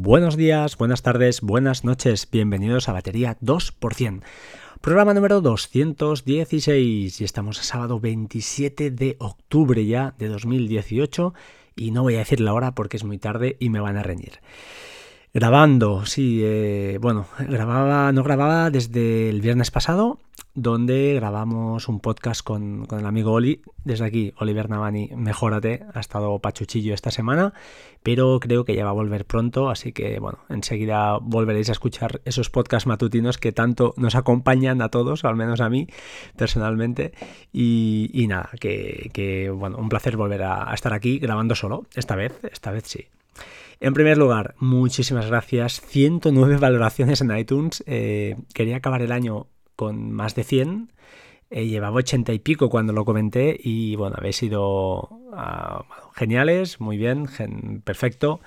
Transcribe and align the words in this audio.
Buenos 0.00 0.36
días, 0.36 0.78
buenas 0.78 1.02
tardes, 1.02 1.40
buenas 1.40 1.82
noches, 1.82 2.28
bienvenidos 2.30 2.88
a 2.88 2.92
Batería 2.92 3.36
2%. 3.42 4.22
Programa 4.80 5.12
número 5.12 5.40
216 5.40 7.20
y 7.20 7.24
estamos 7.24 7.58
a 7.58 7.64
sábado 7.64 7.98
27 7.98 8.92
de 8.92 9.16
octubre 9.18 9.84
ya 9.84 10.14
de 10.16 10.28
2018 10.28 11.34
y 11.74 11.90
no 11.90 12.04
voy 12.04 12.14
a 12.14 12.18
decir 12.18 12.38
la 12.38 12.54
hora 12.54 12.76
porque 12.76 12.96
es 12.96 13.02
muy 13.02 13.18
tarde 13.18 13.56
y 13.58 13.70
me 13.70 13.80
van 13.80 13.96
a 13.96 14.04
reñir. 14.04 14.34
Grabando, 15.34 16.06
sí, 16.06 16.40
eh, 16.42 16.98
bueno, 17.00 17.26
grababa, 17.38 18.12
no 18.12 18.22
grababa 18.22 18.70
desde 18.70 19.28
el 19.28 19.40
viernes 19.40 19.70
pasado 19.70 20.18
donde 20.60 21.14
grabamos 21.14 21.86
un 21.86 22.00
podcast 22.00 22.42
con, 22.42 22.86
el 22.90 23.06
amigo 23.06 23.32
Oli. 23.32 23.62
Desde 23.84 24.04
aquí, 24.04 24.34
Oliver 24.38 24.68
Navani, 24.68 25.10
mejórate, 25.14 25.84
ha 25.94 26.00
estado 26.00 26.36
pachuchillo 26.40 26.94
esta 26.94 27.12
semana, 27.12 27.54
pero 28.02 28.40
creo 28.40 28.64
que 28.64 28.74
ya 28.74 28.84
va 28.84 28.90
a 28.90 28.94
volver 28.94 29.24
pronto, 29.24 29.70
así 29.70 29.92
que 29.92 30.18
bueno, 30.18 30.40
enseguida 30.48 31.18
volveréis 31.18 31.68
a 31.68 31.72
escuchar 31.72 32.20
esos 32.24 32.50
podcasts 32.50 32.88
matutinos 32.88 33.38
que 33.38 33.52
tanto 33.52 33.94
nos 33.96 34.16
acompañan 34.16 34.82
a 34.82 34.88
todos, 34.88 35.24
al 35.24 35.36
menos 35.36 35.60
a 35.60 35.70
mí 35.70 35.86
personalmente. 36.36 37.12
Y, 37.52 38.26
nada, 38.28 38.50
que, 38.58 39.52
bueno, 39.54 39.78
un 39.78 39.88
placer 39.88 40.16
volver 40.16 40.42
a, 40.42 40.74
estar 40.74 40.92
aquí 40.92 41.20
grabando 41.20 41.54
solo, 41.54 41.86
esta 41.94 42.16
vez, 42.16 42.40
esta 42.50 42.72
vez 42.72 42.84
sí. 42.86 43.06
En 43.80 43.94
primer 43.94 44.18
lugar, 44.18 44.54
muchísimas 44.58 45.26
gracias. 45.26 45.80
109 45.80 46.56
valoraciones 46.60 47.20
en 47.20 47.36
iTunes. 47.36 47.84
Eh, 47.86 48.36
quería 48.54 48.76
acabar 48.76 49.02
el 49.02 49.12
año 49.12 49.46
con 49.76 50.12
más 50.12 50.34
de 50.34 50.44
100. 50.44 50.92
Eh, 51.50 51.66
llevaba 51.66 51.96
80 51.96 52.32
y 52.32 52.40
pico 52.40 52.68
cuando 52.68 52.92
lo 52.92 53.06
comenté 53.06 53.58
y 53.58 53.96
bueno, 53.96 54.16
habéis 54.18 54.36
sido 54.36 55.08
ah, 55.32 55.86
geniales, 56.14 56.78
muy 56.78 56.98
bien, 56.98 57.26
perfecto. 57.84 58.40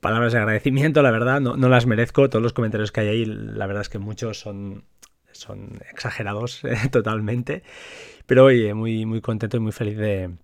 Palabras 0.00 0.32
de 0.32 0.40
agradecimiento, 0.40 1.00
la 1.00 1.12
verdad, 1.12 1.40
no, 1.40 1.56
las 1.68 1.86
merezco. 1.86 2.28
Todos 2.28 2.42
los 2.42 2.52
comentarios 2.52 2.92
que 2.92 3.00
hay 3.00 3.08
ahí, 3.08 3.24
la 3.24 3.66
verdad 3.66 3.82
es 3.82 3.88
que 3.88 3.98
muchos 3.98 4.40
son, 4.40 4.84
exagerados 5.90 6.64
eh, 6.64 6.88
totalmente. 6.90 7.62
Pero 8.26 8.44
oye, 8.46 8.74
muy, 8.74 9.06
muy 9.06 9.20
contento 9.20 9.56
y 9.56 9.60
muy 9.60 9.72
feliz 9.72 9.96
de 9.96 10.36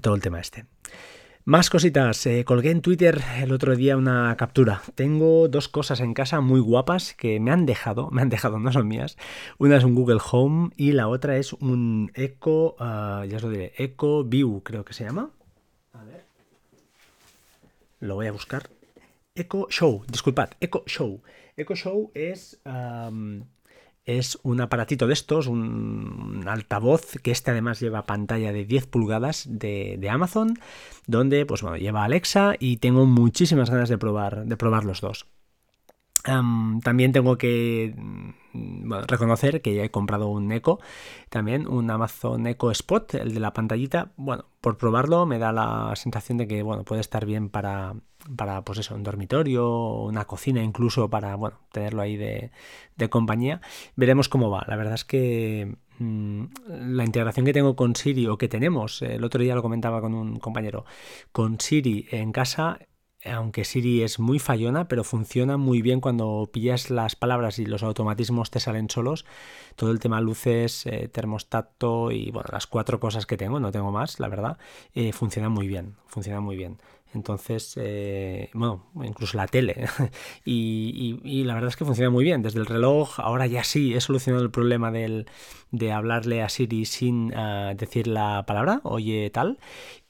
todo 0.00 0.14
el 0.14 0.22
tema 0.22 0.40
este. 0.40 0.64
Más 1.48 1.70
cositas. 1.70 2.26
Eh, 2.26 2.44
colgué 2.44 2.72
en 2.72 2.82
Twitter 2.82 3.22
el 3.36 3.52
otro 3.52 3.76
día 3.76 3.96
una 3.96 4.36
captura. 4.36 4.82
Tengo 4.96 5.46
dos 5.46 5.68
cosas 5.68 6.00
en 6.00 6.12
casa 6.12 6.40
muy 6.40 6.58
guapas 6.58 7.14
que 7.14 7.38
me 7.38 7.52
han 7.52 7.66
dejado, 7.66 8.10
me 8.10 8.20
han 8.20 8.30
dejado, 8.30 8.58
no 8.58 8.72
son 8.72 8.88
mías. 8.88 9.16
Una 9.56 9.76
es 9.76 9.84
un 9.84 9.94
Google 9.94 10.18
Home 10.32 10.70
y 10.76 10.90
la 10.90 11.06
otra 11.06 11.36
es 11.36 11.52
un 11.52 12.10
Echo, 12.14 12.74
ah, 12.80 13.24
ya 13.28 13.36
os 13.36 13.44
lo 13.44 13.50
diré, 13.50 13.72
Echo 13.76 14.24
View 14.24 14.60
creo 14.64 14.84
que 14.84 14.92
se 14.92 15.04
llama. 15.04 15.30
A 15.92 16.02
ver. 16.02 16.24
Lo 18.00 18.16
voy 18.16 18.26
a 18.26 18.32
buscar. 18.32 18.68
Echo 19.32 19.68
Show, 19.70 20.04
disculpad, 20.08 20.50
Echo 20.58 20.82
Show. 20.86 21.22
Echo 21.56 21.76
Show 21.76 22.10
es 22.12 22.60
es 24.06 24.38
un 24.44 24.60
aparatito 24.60 25.08
de 25.08 25.12
estos, 25.12 25.48
un 25.48 26.44
altavoz 26.46 27.16
que 27.22 27.32
este 27.32 27.50
además 27.50 27.80
lleva 27.80 28.06
pantalla 28.06 28.52
de 28.52 28.64
10 28.64 28.86
pulgadas 28.86 29.46
de, 29.50 30.08
Amazon, 30.08 30.58
donde 31.06 31.44
pues 31.44 31.62
bueno, 31.62 31.76
lleva 31.76 32.04
Alexa 32.04 32.54
y 32.58 32.76
tengo 32.76 33.04
muchísimas 33.04 33.68
ganas 33.68 33.88
de 33.88 33.98
probar, 33.98 34.46
de 34.46 34.56
probar 34.56 34.84
los 34.84 35.00
dos. 35.00 35.26
también 36.24 37.12
tengo 37.12 37.36
que 37.36 37.94
reconocer 39.06 39.62
que 39.62 39.74
ya 39.74 39.84
he 39.84 39.90
comprado 39.90 40.28
un 40.28 40.50
Echo, 40.52 40.78
también 41.28 41.66
un 41.66 41.90
Amazon 41.90 42.46
Echo 42.46 42.70
Spot, 42.70 43.14
el 43.14 43.34
de 43.34 43.40
la 43.40 43.52
pantallita. 43.52 44.12
Bueno, 44.16 44.46
por 44.60 44.78
probarlo 44.78 45.26
me 45.26 45.38
da 45.38 45.52
la 45.52 45.92
sensación 45.96 46.38
de 46.38 46.46
que 46.46 46.62
bueno, 46.62 46.84
puede 46.84 47.00
estar 47.00 47.26
bien 47.26 47.48
para, 47.48 47.94
para 48.34 48.62
pues 48.62 48.78
eso, 48.78 48.94
un 48.94 49.02
dormitorio, 49.02 50.02
una 50.02 50.24
cocina 50.24 50.62
incluso 50.62 51.08
para, 51.08 51.34
bueno, 51.36 51.58
tenerlo 51.72 52.02
ahí 52.02 52.16
de, 52.16 52.50
compañía. 53.10 53.60
Veremos 53.94 54.28
cómo 54.28 54.50
va. 54.50 54.64
La 54.66 54.76
verdad 54.76 54.94
es 54.94 55.04
que 55.04 55.76
mm, 55.98 56.44
la 56.68 57.04
integración 57.04 57.46
que 57.46 57.52
tengo 57.52 57.76
con 57.76 57.94
Siri 57.94 58.26
o 58.26 58.38
que 58.38 58.48
tenemos, 58.48 59.02
el 59.02 59.24
otro 59.24 59.42
día 59.42 59.54
lo 59.54 59.62
comentaba 59.62 60.00
con 60.00 60.14
un 60.14 60.38
compañero, 60.38 60.84
con 61.32 61.60
Siri 61.60 62.06
en 62.10 62.32
casa 62.32 62.78
aunque 63.32 63.64
Siri 63.64 64.02
es 64.02 64.18
muy 64.18 64.38
fallona, 64.38 64.88
pero 64.88 65.04
funciona 65.04 65.56
muy 65.56 65.82
bien 65.82 66.00
cuando 66.00 66.48
pillas 66.52 66.90
las 66.90 67.16
palabras 67.16 67.58
y 67.58 67.66
los 67.66 67.82
automatismos 67.82 68.50
te 68.50 68.60
salen 68.60 68.90
solos. 68.90 69.24
Todo 69.76 69.90
el 69.90 70.00
tema 70.00 70.20
luces, 70.20 70.86
eh, 70.86 71.08
termostato 71.08 72.10
y 72.10 72.30
bueno, 72.30 72.48
las 72.52 72.66
cuatro 72.66 73.00
cosas 73.00 73.26
que 73.26 73.36
tengo, 73.36 73.60
no 73.60 73.72
tengo 73.72 73.92
más, 73.92 74.20
la 74.20 74.28
verdad, 74.28 74.58
eh, 74.94 75.12
funciona 75.12 75.48
muy 75.48 75.68
bien, 75.68 75.96
funciona 76.06 76.40
muy 76.40 76.56
bien. 76.56 76.78
Entonces, 77.14 77.74
eh, 77.76 78.50
bueno, 78.52 78.86
incluso 79.02 79.36
la 79.36 79.46
tele. 79.46 79.86
y, 80.44 81.44
la 81.44 81.54
verdad 81.54 81.68
es 81.68 81.76
que 81.76 81.84
funciona 81.84 82.10
muy 82.10 82.24
bien. 82.24 82.42
Desde 82.42 82.58
el 82.60 82.66
reloj, 82.66 83.20
ahora 83.20 83.46
ya 83.46 83.64
sí, 83.64 83.94
he 83.94 84.00
solucionado 84.00 84.44
el 84.44 84.50
problema 84.50 84.90
del, 84.90 85.26
de 85.70 85.92
hablarle 85.92 86.42
a 86.42 86.48
Siri 86.48 86.84
sin 86.84 87.32
ah, 87.34 87.72
decir 87.74 88.06
la 88.06 88.44
palabra, 88.46 88.80
oye 88.84 89.30
tal. 89.30 89.58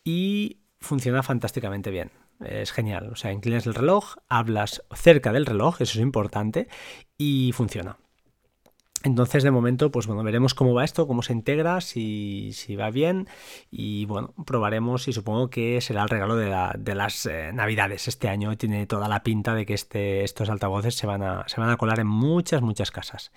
Y 0.04 0.58
funciona 0.80 1.22
fantásticamente 1.22 1.90
bien. 1.90 2.10
Es 2.44 2.72
genial. 2.72 3.10
O 3.12 3.16
sea, 3.16 3.32
inclinas 3.32 3.66
el 3.66 3.74
reloj, 3.74 4.16
hablas 4.28 4.82
cerca 4.94 5.32
del 5.32 5.46
reloj, 5.46 5.80
eso 5.80 5.98
es 5.98 6.02
importante, 6.02 6.68
y 7.16 7.52
funciona. 7.54 7.96
Entonces, 9.06 9.44
de 9.44 9.52
momento, 9.52 9.92
pues 9.92 10.08
bueno, 10.08 10.24
veremos 10.24 10.54
cómo 10.54 10.74
va 10.74 10.84
esto, 10.84 11.06
cómo 11.06 11.22
se 11.22 11.32
integra, 11.32 11.80
si, 11.80 12.52
va 12.76 12.90
bien 12.90 13.28
y 13.70 14.04
bueno, 14.06 14.34
probaremos 14.44 15.06
y 15.06 15.12
supongo 15.12 15.48
que 15.48 15.80
será 15.80 16.02
el 16.02 16.08
regalo 16.08 16.34
de, 16.34 16.94
las 16.94 17.26
eh, 17.26 17.52
navidades 17.52 18.08
este 18.08 18.28
año. 18.28 18.56
Tiene 18.56 18.86
toda 18.86 19.08
la 19.08 19.22
pinta 19.22 19.54
de 19.54 19.64
que 19.64 19.74
este, 19.74 20.24
estos 20.24 20.50
altavoces 20.50 20.96
se 20.96 21.06
van, 21.06 21.22
a, 21.22 21.44
se 21.46 21.60
van 21.60 21.70
a 21.70 21.76
colar 21.76 22.00
en 22.00 22.08
muchas, 22.08 22.62
muchas 22.62 22.90
casas. 22.90 23.30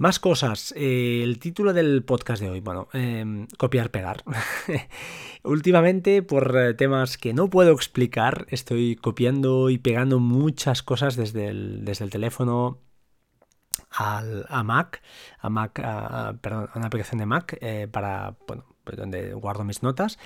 Más 0.00 0.18
cosas. 0.18 0.72
Eh, 0.78 1.20
el 1.22 1.38
título 1.38 1.74
del 1.74 2.02
podcast 2.02 2.40
de 2.40 2.48
hoy, 2.48 2.60
bueno, 2.60 2.88
em, 2.94 3.46
copiar, 3.58 3.90
pegar. 3.90 4.24
Últimamente, 5.44 6.22
por 6.22 6.56
eh, 6.56 6.72
temas 6.72 7.18
que 7.18 7.34
no 7.34 7.50
puedo 7.50 7.72
explicar, 7.72 8.46
estoy 8.48 8.96
copiando 8.96 9.68
y 9.68 9.76
pegando 9.76 10.18
muchas 10.18 10.82
cosas 10.82 11.16
desde 11.16 11.48
el, 11.48 11.84
desde 11.84 12.06
el 12.06 12.10
teléfono 12.10 12.78
al, 13.90 14.46
a 14.48 14.62
Mac, 14.62 15.02
a 15.38 15.50
Mac, 15.50 15.74
perdón, 16.40 16.70
a 16.72 16.78
una 16.78 16.86
aplicación 16.86 17.18
de 17.18 17.26
Mac 17.26 17.58
eh, 17.60 17.86
para, 17.86 18.38
bueno, 18.48 18.64
pues 18.84 18.96
donde 18.96 19.34
guardo 19.34 19.64
mis 19.64 19.82
notas 19.82 20.18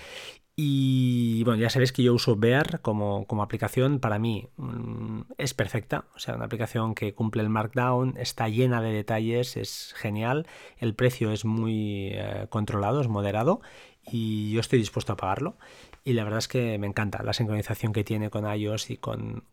y 0.56 1.42
bueno, 1.42 1.60
ya 1.60 1.68
sabéis 1.68 1.92
que 1.92 2.04
yo 2.04 2.14
uso 2.14 2.36
Bear 2.36 2.80
como, 2.80 3.26
aplicación. 3.42 3.98
Para 3.98 4.20
mí 4.20 4.48
mm, 4.56 5.22
es 5.36 5.52
perfecta. 5.52 6.04
O 6.14 6.18
sea, 6.20 6.36
una 6.36 6.44
aplicación 6.44 6.94
que 6.94 7.12
cumple 7.12 7.42
el 7.42 7.48
Markdown, 7.48 8.16
está 8.18 8.48
llena 8.48 8.80
de 8.80 8.92
detalles, 8.92 9.56
es 9.56 9.94
genial. 9.96 10.46
El 10.78 10.94
precio 10.94 11.32
es 11.32 11.44
muy 11.44 12.10
eh, 12.12 12.46
controlado, 12.50 13.00
es 13.00 13.08
moderado. 13.08 13.62
Y 14.06 14.52
yo 14.52 14.60
estoy 14.60 14.78
dispuesto 14.78 15.14
a 15.14 15.16
pagarlo. 15.16 15.56
Y 16.04 16.12
la 16.12 16.22
verdad 16.22 16.38
es 16.38 16.48
que 16.48 16.78
me 16.78 16.86
encanta 16.86 17.22
la 17.24 17.32
sincronización 17.32 17.92
que 17.92 18.04
tiene 18.04 18.30
con 18.30 18.44
iOS 18.46 18.90
y 18.90 18.98
con, 18.98 19.44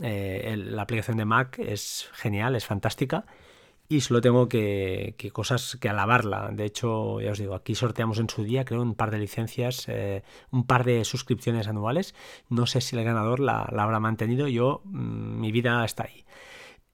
eh, 0.00 0.54
la 0.58 0.82
aplicación 0.82 1.16
de 1.16 1.24
Mac. 1.24 1.58
Es 1.60 2.10
genial, 2.12 2.56
es 2.56 2.66
fantástica 2.66 3.24
y 3.90 4.02
solo 4.02 4.20
tengo 4.20 4.48
que, 4.48 5.16
cosas 5.32 5.76
que 5.80 5.88
alabarla. 5.88 6.50
De 6.52 6.64
hecho, 6.64 7.20
ya 7.20 7.32
os 7.32 7.38
digo, 7.40 7.56
aquí 7.56 7.74
sorteamos 7.74 8.20
en 8.20 8.30
su 8.30 8.44
día, 8.44 8.64
creo, 8.64 8.82
un 8.82 8.94
par 8.94 9.10
de 9.10 9.18
licencias, 9.18 9.88
eh, 9.88 10.22
un 10.52 10.64
par 10.64 10.84
de 10.84 11.04
suscripciones 11.04 11.66
anuales. 11.66 12.14
No 12.48 12.66
sé 12.66 12.80
si 12.82 12.96
el 12.96 13.02
ganador 13.02 13.40
la, 13.40 13.62
habrá 13.62 13.98
mantenido. 13.98 14.46
Yo, 14.46 14.82
mm, 14.84 15.40
mi 15.40 15.50
vida 15.50 15.84
está 15.84 16.04
ahí. 16.04 16.24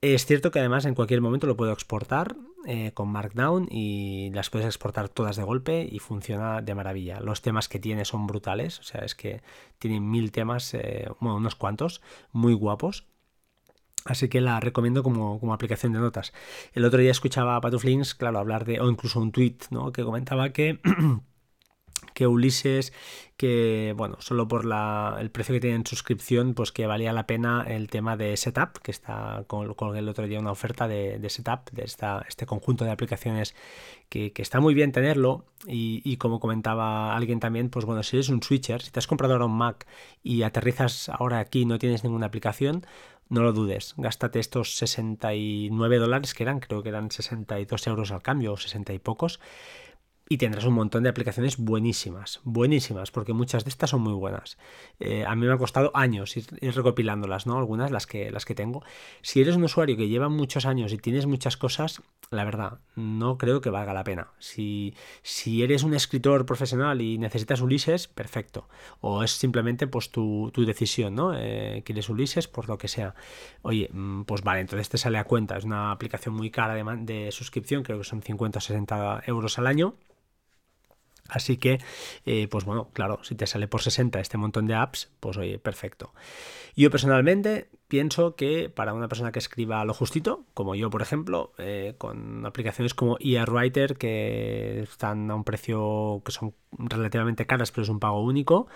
Es 0.01 0.25
cierto 0.25 0.49
que 0.49 0.57
además 0.57 0.85
en 0.85 0.95
cualquier 0.95 1.21
momento 1.21 1.45
lo 1.45 1.55
puedo 1.55 1.71
exportar 1.71 2.35
eh, 2.65 2.93
con 2.95 3.09
Markdown 3.09 3.67
y 3.69 4.31
las 4.33 4.49
puedes 4.49 4.65
exportar 4.65 5.07
todas 5.07 5.35
de 5.35 5.43
golpe 5.43 5.87
y 5.89 5.99
funciona 5.99 6.63
de 6.63 6.73
maravilla. 6.73 7.19
Los 7.19 7.43
temas 7.43 7.69
que 7.69 7.77
tiene 7.77 8.05
son 8.05 8.25
brutales, 8.25 8.79
o 8.79 8.83
sea, 8.83 9.01
es 9.01 9.13
que 9.13 9.43
tienen 9.77 10.09
mil 10.09 10.31
temas, 10.31 10.73
eh, 10.73 11.07
bueno, 11.19 11.37
unos 11.37 11.53
cuantos, 11.53 12.01
muy 12.31 12.55
guapos 12.55 13.05
Así 14.05 14.29
que 14.29 14.41
la 14.41 14.59
recomiendo 14.59 15.03
como, 15.03 15.53
aplicación 15.53 15.93
de 15.93 15.99
notas. 15.99 16.33
El 16.73 16.85
otro 16.85 16.99
día 16.99 17.11
escuchaba 17.11 17.55
a 17.55 17.61
Patuflins, 17.61 18.15
claro, 18.15 18.39
hablar 18.39 18.65
de, 18.65 18.79
o 18.79 18.89
incluso 18.89 19.19
un 19.19 19.31
tweet, 19.31 19.57
¿no? 19.69 19.91
Que 19.91 20.03
comentaba 20.03 20.51
que, 20.51 20.79
que 22.13 22.25
Ulises, 22.25 22.93
que, 23.35 23.93
bueno, 23.97 24.17
solo 24.19 24.47
por 24.47 24.65
la, 24.65 25.17
el 25.19 25.29
precio 25.29 25.53
que 25.53 25.59
tiene 25.59 25.75
en 25.75 25.85
suscripción, 25.85 26.53
pues 26.53 26.71
que 26.71 26.87
valía 26.87 27.13
la 27.13 27.27
pena 27.27 27.63
el 27.67 27.89
tema 27.89 28.17
de 28.17 28.35
Setup, 28.37 28.79
que 28.81 28.91
está 28.91 29.43
con, 29.47 29.95
el 29.95 30.09
otro 30.09 30.25
día 30.25 30.39
una 30.39 30.51
oferta 30.51 30.87
de, 30.87 31.23
Setup, 31.29 31.69
de 31.71 31.83
esta, 31.83 32.25
este 32.27 32.45
conjunto 32.45 32.85
de 32.85 32.91
aplicaciones 32.91 33.55
que, 34.09 34.31
está 34.37 34.59
muy 34.59 34.73
bien 34.73 34.91
tenerlo. 34.91 35.45
Y, 35.67 36.01
y, 36.05 36.17
como 36.17 36.39
comentaba 36.39 37.15
alguien 37.15 37.39
también, 37.39 37.69
pues 37.69 37.85
bueno, 37.85 38.03
si 38.03 38.15
eres 38.15 38.29
un 38.29 38.41
switcher, 38.41 38.81
si 38.81 38.91
te 38.91 38.99
has 38.99 39.07
comprado 39.07 39.33
ahora 39.33 39.45
un 39.45 39.57
Mac 39.57 39.85
y 40.23 40.43
aterrizas 40.43 41.09
ahora 41.09 41.39
aquí 41.39 41.61
y 41.61 41.65
no 41.65 41.77
tienes 41.77 42.03
ninguna 42.03 42.27
aplicación, 42.27 42.85
no 43.29 43.43
lo 43.43 43.53
dudes, 43.53 43.93
gástate 43.97 44.39
estos 44.39 44.77
69 44.77 45.97
dólares 45.97 46.33
que 46.33 46.43
eran, 46.43 46.59
creo 46.59 46.83
que 46.83 46.89
eran 46.89 47.11
62 47.11 47.87
euros 47.87 48.11
al 48.11 48.21
cambio 48.21 48.53
o 48.53 48.57
60 48.57 48.93
y 48.93 48.99
pocos, 48.99 49.39
y 50.29 50.37
tendrás 50.37 50.65
un 50.65 50.73
montón 50.73 51.03
de 51.03 51.09
aplicaciones 51.09 51.57
buenísimas, 51.57 52.41
buenísimas, 52.43 53.11
porque 53.11 53.33
muchas 53.33 53.63
de 53.63 53.69
estas 53.69 53.91
son 53.91 54.01
muy 54.01 54.13
buenas. 54.13 54.57
Eh, 54.99 55.25
a 55.25 55.35
mí 55.35 55.45
me 55.45 55.53
ha 55.53 55.57
costado 55.57 55.91
años 55.93 56.35
ir, 56.35 56.45
recopilándolas, 56.61 57.45
¿no? 57.47 57.57
Algunas, 57.57 57.91
las 57.91 58.07
que, 58.07 58.29
las 58.31 58.45
que 58.45 58.55
tengo. 58.55 58.83
Si 59.21 59.41
eres 59.41 59.55
un 59.55 59.63
usuario 59.63 59.95
que 59.95 60.09
lleva 60.09 60.27
muchos 60.27 60.65
años 60.65 60.91
y 60.91 60.97
tienes 60.97 61.25
muchas 61.25 61.55
cosas, 61.55 62.01
la 62.29 62.43
verdad, 62.43 62.79
no 62.95 63.37
creo 63.37 63.61
que 63.61 63.69
valga 63.69 63.93
la 63.93 64.03
pena. 64.03 64.31
Si, 64.39 64.93
si 65.21 65.63
eres 65.63 65.83
un 65.83 65.93
escritor 65.93 66.45
profesional 66.45 67.01
y 67.01 67.17
necesitas 67.17 67.61
Ulises, 67.61 68.07
perfecto. 68.07 68.67
O 69.01 69.23
es 69.23 69.31
simplemente 69.31 69.87
pues 69.87 70.11
tu, 70.11 70.51
decisión, 70.65 71.15
¿no? 71.15 71.33
Eh, 71.35 71.83
quieres 71.85 72.09
Ulises 72.09 72.47
por 72.47 72.67
lo 72.67 72.77
que 72.77 72.87
sea. 72.87 73.15
Oye, 73.61 73.89
mm, 73.91 74.23
pues 74.23 74.41
vale, 74.41 74.61
entonces 74.61 74.89
te 74.89 74.97
sale 74.97 75.17
a 75.17 75.23
cuenta. 75.23 75.57
Es 75.57 75.63
una 75.63 75.91
aplicación 75.91 76.35
muy 76.35 76.51
cara 76.51 76.75
de, 76.75 76.83
de 77.01 77.31
suscripción, 77.31 77.83
creo 77.83 77.99
que 77.99 78.03
son 78.03 78.21
50 78.21 78.57
o 78.57 78.61
60 78.61 79.23
euros 79.27 79.57
al 79.57 79.67
año 79.67 79.95
Así 81.29 81.57
que, 81.57 81.79
eh, 82.25 82.47
pues 82.49 82.65
bueno, 82.65 82.89
claro, 82.93 83.19
si 83.23 83.35
te 83.35 83.47
sale 83.47 83.67
por 83.67 83.81
60 83.81 84.19
este 84.19 84.37
montón 84.37 84.65
de 84.67 84.75
apps, 84.75 85.11
pues 85.19 85.37
oye, 85.37 85.59
perfecto. 85.59 86.13
Yo 86.75 86.91
personalmente 86.91 87.69
pienso 87.87 88.35
que 88.35 88.69
para 88.69 88.93
una 88.93 89.07
persona 89.07 89.31
que 89.31 89.39
escriba 89.39 89.83
lo 89.85 89.93
justito, 89.93 90.45
como 90.53 90.75
yo 90.75 90.89
por 90.89 91.01
ejemplo, 91.01 91.53
eh, 91.57 91.95
con 91.97 92.45
aplicaciones 92.45 92.93
como 92.93 93.17
ER 93.19 93.49
Writer 93.49 93.97
que 93.97 94.81
están 94.81 95.29
a 95.31 95.35
un 95.35 95.43
precio 95.43 96.21
que 96.25 96.31
son 96.31 96.53
relativamente 96.71 97.45
caras, 97.45 97.71
pero 97.71 97.83
es 97.83 97.89
un 97.89 97.99
pago 97.99 98.21
único, 98.21 98.67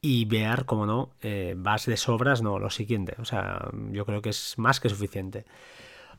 y 0.00 0.26
Bear, 0.26 0.64
como 0.64 0.86
no, 0.86 1.10
eh, 1.22 1.54
vas 1.56 1.86
de 1.86 1.96
sobras, 1.96 2.42
no, 2.42 2.58
lo 2.58 2.70
siguiente. 2.70 3.16
O 3.18 3.24
sea, 3.24 3.70
yo 3.90 4.04
creo 4.06 4.22
que 4.22 4.30
es 4.30 4.56
más 4.58 4.80
que 4.80 4.88
suficiente. 4.88 5.44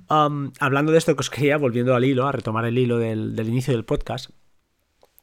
hablando 0.07 0.91
de 0.91 0.97
esto 0.97 1.15
que 1.15 1.21
os 1.21 1.29
quería, 1.29 1.57
volviendo 1.57 1.95
al 1.95 2.05
hilo, 2.05 2.27
a 2.27 2.31
retomar 2.31 2.65
el 2.65 2.77
hilo 2.77 2.97
del 2.97 3.47
inicio 3.47 3.73
del 3.73 3.85
podcast, 3.85 4.31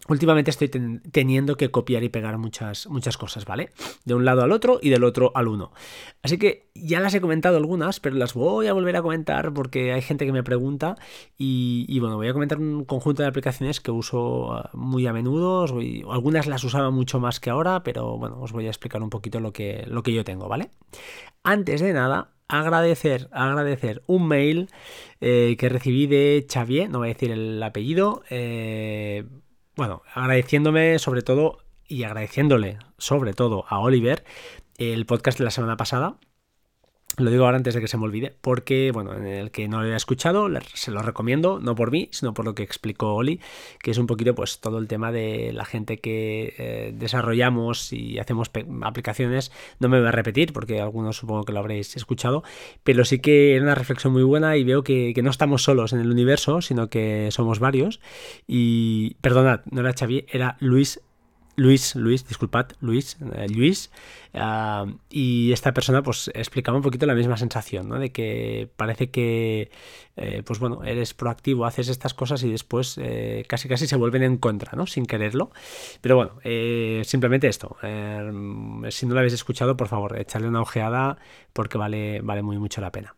Últimamente 0.09 0.51
estoy 0.51 0.69
teniendo 0.69 1.57
que 1.57 1.71
copiar 1.71 2.03
y 2.03 2.09
pegar 2.09 2.39
muchas, 2.39 2.87
muchas 2.89 3.17
cosas, 3.17 3.45
¿vale? 3.45 3.71
De 4.05 4.15
un 4.15 4.25
lado 4.25 4.43
al 4.43 4.53
otro 4.53 4.79
y 4.81 4.91
del 4.91 5.05
otro 5.05 5.33
al 5.35 5.49
uno. 5.49 5.73
Así 6.23 6.39
que 6.39 6.71
ya 6.75 7.01
las 7.01 7.15
he 7.15 7.21
comentado 7.21 7.57
algunas, 7.57 8.01
pero 8.01 8.17
las 8.17 8.35
voy 8.35 8.67
a 8.67 8.73
volver 8.73 8.97
a 8.97 9.03
comentar 9.03 9.53
porque 9.53 9.93
hay 9.93 10.03
gente 10.03 10.27
que 10.27 10.33
me 10.33 10.43
pregunta 10.43 10.97
y, 11.37 11.99
bueno, 12.01 12.17
voy 12.17 12.29
a 12.29 12.33
comentar 12.33 12.59
un 12.59 12.85
conjunto 12.85 13.23
de 13.23 13.29
aplicaciones 13.29 13.81
que 13.81 13.91
uso 13.91 14.53
ah, 14.53 14.71
muy 14.73 15.07
a 15.07 15.13
menudo. 15.13 15.65
algunas 16.11 16.47
las 16.47 16.65
usaba 16.65 16.91
mucho 16.91 17.21
más 17.21 17.41
que 17.41 17.51
ahora, 17.51 17.83
pero 17.83 18.19
bueno, 18.19 18.41
os 18.41 18.53
voy 18.53 18.67
a 18.67 18.71
explicar 18.71 19.03
un 19.03 19.11
poquito 19.11 19.41
lo 19.41 19.53
que, 19.53 19.85
lo 19.89 20.03
que 20.03 20.13
yo 20.13 20.25
tengo, 20.25 20.49
¿vale? 20.49 20.71
Antes 21.43 21.81
de 21.81 21.93
nada, 21.93 22.31
agradecer, 22.49 23.29
agradecer 23.33 24.03
un 24.07 24.29
mail 24.29 24.69
eh, 25.21 25.57
que 25.59 25.69
recibí 25.69 26.07
de 26.07 26.47
Xavier, 26.53 26.91
no 26.91 26.99
voy 26.99 27.09
a 27.09 27.15
decir 27.15 27.31
el 27.31 27.63
apellido, 27.63 28.23
eh, 28.31 29.25
bueno, 29.77 30.03
agradeciéndome 30.15 30.99
sobre 30.99 31.23
todo 31.23 31.59
y 31.87 32.05
agradeciéndole 32.05 32.79
sobre 32.99 33.35
todo 33.35 33.67
a 33.69 33.79
Oliver 33.79 34.25
el 34.79 35.07
podcast 35.07 35.39
de 35.39 35.45
la 35.45 35.51
semana 35.51 35.77
pasada. 35.77 36.17
Lo 37.19 37.31
digo 37.31 37.45
ahora 37.47 37.57
antes 37.57 37.75
de 37.75 37.81
que 37.81 37.89
se 37.89 37.97
me 37.97 38.05
olvide, 38.05 38.35
porque, 38.41 38.91
bueno, 38.93 39.15
en 39.15 39.27
el 39.27 39.51
que 39.51 39.69
no 39.69 39.81
lo 39.81 39.87
haya 39.87 39.97
escuchado, 39.97 40.49
se 40.75 40.91
lo 40.91 41.01
recomiendo, 41.01 41.61
no 41.61 41.75
por 41.75 41.91
mí, 41.91 42.09
sino 42.13 42.35
por 42.35 42.45
lo 42.45 42.55
que 42.55 42.63
explicó 42.63 43.15
Oli, 43.15 43.41
que 43.83 43.91
es 43.91 43.99
un 43.99 44.07
poquito, 44.07 44.35
pues, 44.35 44.61
todo 44.61 44.79
el 44.79 44.87
tema 44.87 45.13
de 45.13 45.53
la 45.55 45.65
gente 45.65 45.99
que 45.99 46.55
eh, 46.59 46.93
desarrollamos 46.95 47.93
y 47.93 48.19
hacemos 48.19 48.51
aplicaciones. 48.83 49.51
No 49.81 49.89
me 49.89 49.99
voy 49.99 50.09
a 50.09 50.13
repetir, 50.13 50.53
porque 50.53 50.81
algunos 50.81 51.17
supongo 51.17 51.45
que 51.45 51.53
lo 51.53 51.61
habréis 51.61 51.97
escuchado, 51.97 52.43
pero 52.85 53.05
sí 53.07 53.19
que 53.19 53.55
era 53.55 53.65
una 53.65 53.75
reflexión 53.75 54.13
muy 54.13 54.23
buena 54.23 54.59
y 54.59 54.65
veo 54.65 54.85
que, 54.85 55.13
que 55.15 55.23
no 55.23 55.31
estamos 55.31 55.63
solos 55.63 55.95
en 55.95 56.01
el 56.01 56.11
universo, 56.11 56.61
sino 56.61 56.91
que 56.91 57.29
somos 57.31 57.61
varios. 57.61 58.01
Y, 58.47 59.15
perdonad, 59.23 59.61
no 59.71 59.81
era 59.81 59.95
Xavier, 59.95 60.27
era 60.31 60.57
Luis 60.61 61.01
Luis, 61.57 61.95
Luis, 61.97 62.29
disculpad, 62.29 62.67
Luis, 62.81 63.17
eh, 63.35 63.47
Luis, 63.49 63.91
ah, 64.35 64.87
y 65.09 65.53
esta 65.53 65.73
persona 65.73 66.03
pues 66.03 66.31
explicaba 66.35 66.77
un 66.77 66.83
poquito 66.83 67.07
la 67.07 67.15
misma 67.15 67.39
sensación, 67.39 67.89
¿no? 67.89 67.99
De 67.99 68.13
que 68.13 68.69
parece 68.77 69.11
que, 69.11 69.71
eh, 70.17 70.43
pues 70.45 70.59
bueno, 70.59 70.85
eres 70.85 71.15
proactivo, 71.15 71.65
haces 71.65 71.89
estas 71.89 72.13
cosas 72.15 72.43
y 72.43 72.51
después 72.51 72.99
eh, 72.99 73.45
casi 73.49 73.69
casi 73.69 73.87
se 73.87 73.97
vuelven 73.97 74.23
en 74.23 74.37
contra, 74.37 74.73
¿no? 74.77 74.87
Sin 74.87 75.07
quererlo. 75.07 75.51
Pero 76.03 76.17
bueno, 76.17 76.33
simplemente 77.05 77.49
esto. 77.49 77.77
si 78.91 79.07
no 79.07 79.15
lo 79.15 79.21
habéis 79.21 79.35
escuchado, 79.35 79.77
por 79.77 79.89
favor, 79.89 80.19
echarle 80.19 80.49
una 80.49 80.61
ojeada 80.61 81.19
porque 81.53 81.79
vale, 81.79 82.21
vale 82.23 82.43
muy 82.43 82.59
mucho 82.59 82.81
la 82.81 82.93
pena. 82.93 83.15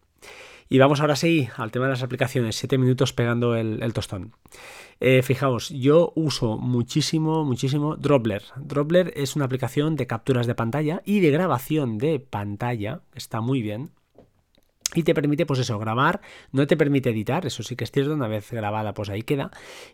Y 0.69 0.79
vamos 0.79 1.01
ahora 1.01 1.17
sí 1.17 1.49
al 1.57 1.71
tema 1.71 1.87
de 1.87 1.93
las 1.93 2.03
aplicaciones, 2.03 2.57
7 2.57 2.77
minutos 2.77 3.13
pegando 3.13 3.55
el, 3.55 3.93
tostón. 3.93 4.33
Eh, 5.01 5.23
fijaos, 5.23 5.71
yo 5.71 6.13
uso 6.15 6.59
muchísimo, 6.59 7.45
muchísimo 7.45 7.97
Dropler. 7.97 8.43
Dropler 8.57 9.13
es 9.17 9.37
una 9.37 9.47
aplicación 9.47 9.97
de 9.97 10.07
capturas 10.07 10.47
de 10.47 10.55
pantalla 10.55 11.03
y 11.05 11.21
de 11.21 11.31
grabación 11.31 11.99
de 11.99 12.21
pantalla, 12.21 13.01
está 13.15 13.41
muy 13.41 13.63
bien 13.63 13.91
y 14.95 15.03
te 15.03 15.15
permite, 15.15 15.45
pues 15.45 15.61
eso, 15.61 15.79
grabar, 15.79 16.21
no 16.51 16.67
te 16.67 16.77
permite 16.77 17.11
editar, 17.11 17.45
eso 17.45 17.63
sí 17.63 17.77
que 17.77 17.85
es 17.85 17.91
cierto, 17.91 18.15
una 18.15 18.27
vez 18.27 18.51
grabada, 18.51 18.95
pues 18.95 19.11
ahí 19.11 19.23
queda, 19.23 19.51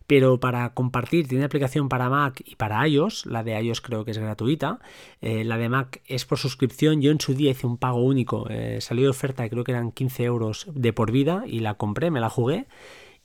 pero 0.07 0.39
para 0.39 0.73
compartir, 0.73 1.27
tiene 1.27 1.45
aplicación 1.45 1.89
para 1.89 2.09
Mac 2.09 2.43
y 2.45 2.55
para 2.55 2.87
iOS, 2.87 3.27
la 3.27 3.43
de 3.43 3.61
iOS 3.61 3.81
creo 3.81 4.05
que 4.05 4.13
es 4.13 4.19
gratuita, 4.19 4.79
eh, 5.21 5.43
la 5.45 5.59
de 5.59 5.69
Mac 5.69 6.01
es 6.07 6.25
por 6.25 6.39
suscripción, 6.39 7.01
yo 7.01 7.11
en 7.11 7.21
su 7.21 7.35
día 7.35 7.51
hice 7.51 7.67
un 7.67 7.77
pago 7.77 8.05
único, 8.05 8.47
eh, 8.51 8.81
salió 8.81 9.05
de 9.05 9.11
oferta, 9.11 9.49
creo 9.49 9.65
que 9.65 9.73
eran 9.73 9.91
15 9.91 10.25
euros 10.25 10.67
de 10.73 10.93
por 10.93 11.11
vida, 11.11 11.43
y 11.47 11.59
la 11.59 11.75
compré, 11.75 12.13
me 12.13 12.21
la 12.21 12.31
jugué, 12.31 12.67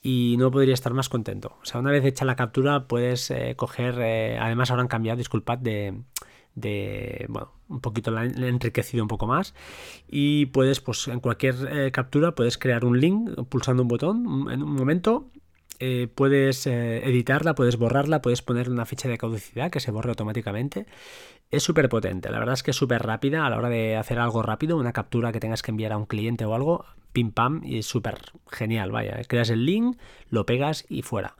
y 0.01 0.38
no 0.39 0.50
podría 0.50 0.74
estar 0.74 0.94
más 0.94 1.10
contento. 1.10 1.57
O 1.62 1.66
sea, 1.66 1.81
una 1.81 1.92
vez 1.92 2.04
hecha 2.06 2.25
la 2.25 2.36
captura, 2.36 2.88
puedes 2.88 3.30
eh, 3.31 3.54
coger, 3.56 3.95
además 4.39 4.71
ahora 4.71 4.81
han 4.81 4.88
cambiado, 4.88 5.18
disculpad, 5.18 5.60
de 5.60 6.01
de, 6.60 7.26
bueno, 7.30 7.52
un 7.68 7.82
poquito 7.82 8.12
la, 8.12 8.26
enriquecido 8.26 9.04
un 9.04 9.08
poco 9.08 9.28
más. 9.28 9.54
Y 10.08 10.48
puedes, 10.48 10.82
pues 10.82 11.08
en 11.08 11.20
cualquier 11.20 11.56
eh, 11.72 11.92
captura 11.92 12.36
puedes 12.36 12.58
crear 12.58 12.86
un 12.86 13.00
link 13.00 13.30
pulsando 13.50 13.84
un 13.84 13.88
botón 13.90 14.48
en 14.52 14.64
un 14.64 14.74
momento. 14.74 15.30
Eh, 15.82 16.10
puedes 16.14 16.68
eh, 16.68 17.08
editarla, 17.08 17.56
puedes 17.56 17.78
borrarla, 17.78 18.22
puedes 18.22 18.42
poner 18.42 18.70
una 18.70 18.86
fecha 18.86 19.08
de 19.08 19.18
caducidad 19.18 19.72
que 19.72 19.80
se 19.80 19.92
borre 19.92 20.10
automáticamente. 20.10 20.86
Es 21.52 21.64
súper 21.64 21.90
potente, 21.90 22.30
la 22.30 22.40
verdad 22.40 22.54
es 22.54 22.64
que 22.64 22.72
es 22.72 22.78
súper 22.78 23.02
rápida 23.02 23.46
a 23.46 23.50
la 23.50 23.58
hora 23.58 23.70
de 23.70 23.96
hacer 23.96 24.20
algo 24.20 24.44
rápido, 24.44 24.78
una 24.78 24.94
captura 24.94 25.32
que 25.32 25.40
tengas 25.40 25.64
que 25.64 25.72
enviar 25.72 25.94
a 25.94 25.98
un 25.98 26.06
cliente 26.06 26.46
o 26.46 26.54
algo, 26.54 26.86
pim 27.12 27.32
pam, 27.32 27.62
y 27.64 27.80
es 27.80 27.86
súper 27.86 28.18
genial, 28.48 28.92
vaya. 28.92 29.20
Creas 29.28 29.50
el 29.50 29.66
link, 29.66 29.98
lo 30.30 30.46
pegas 30.46 30.86
y 30.90 31.02
fuera. 31.02 31.36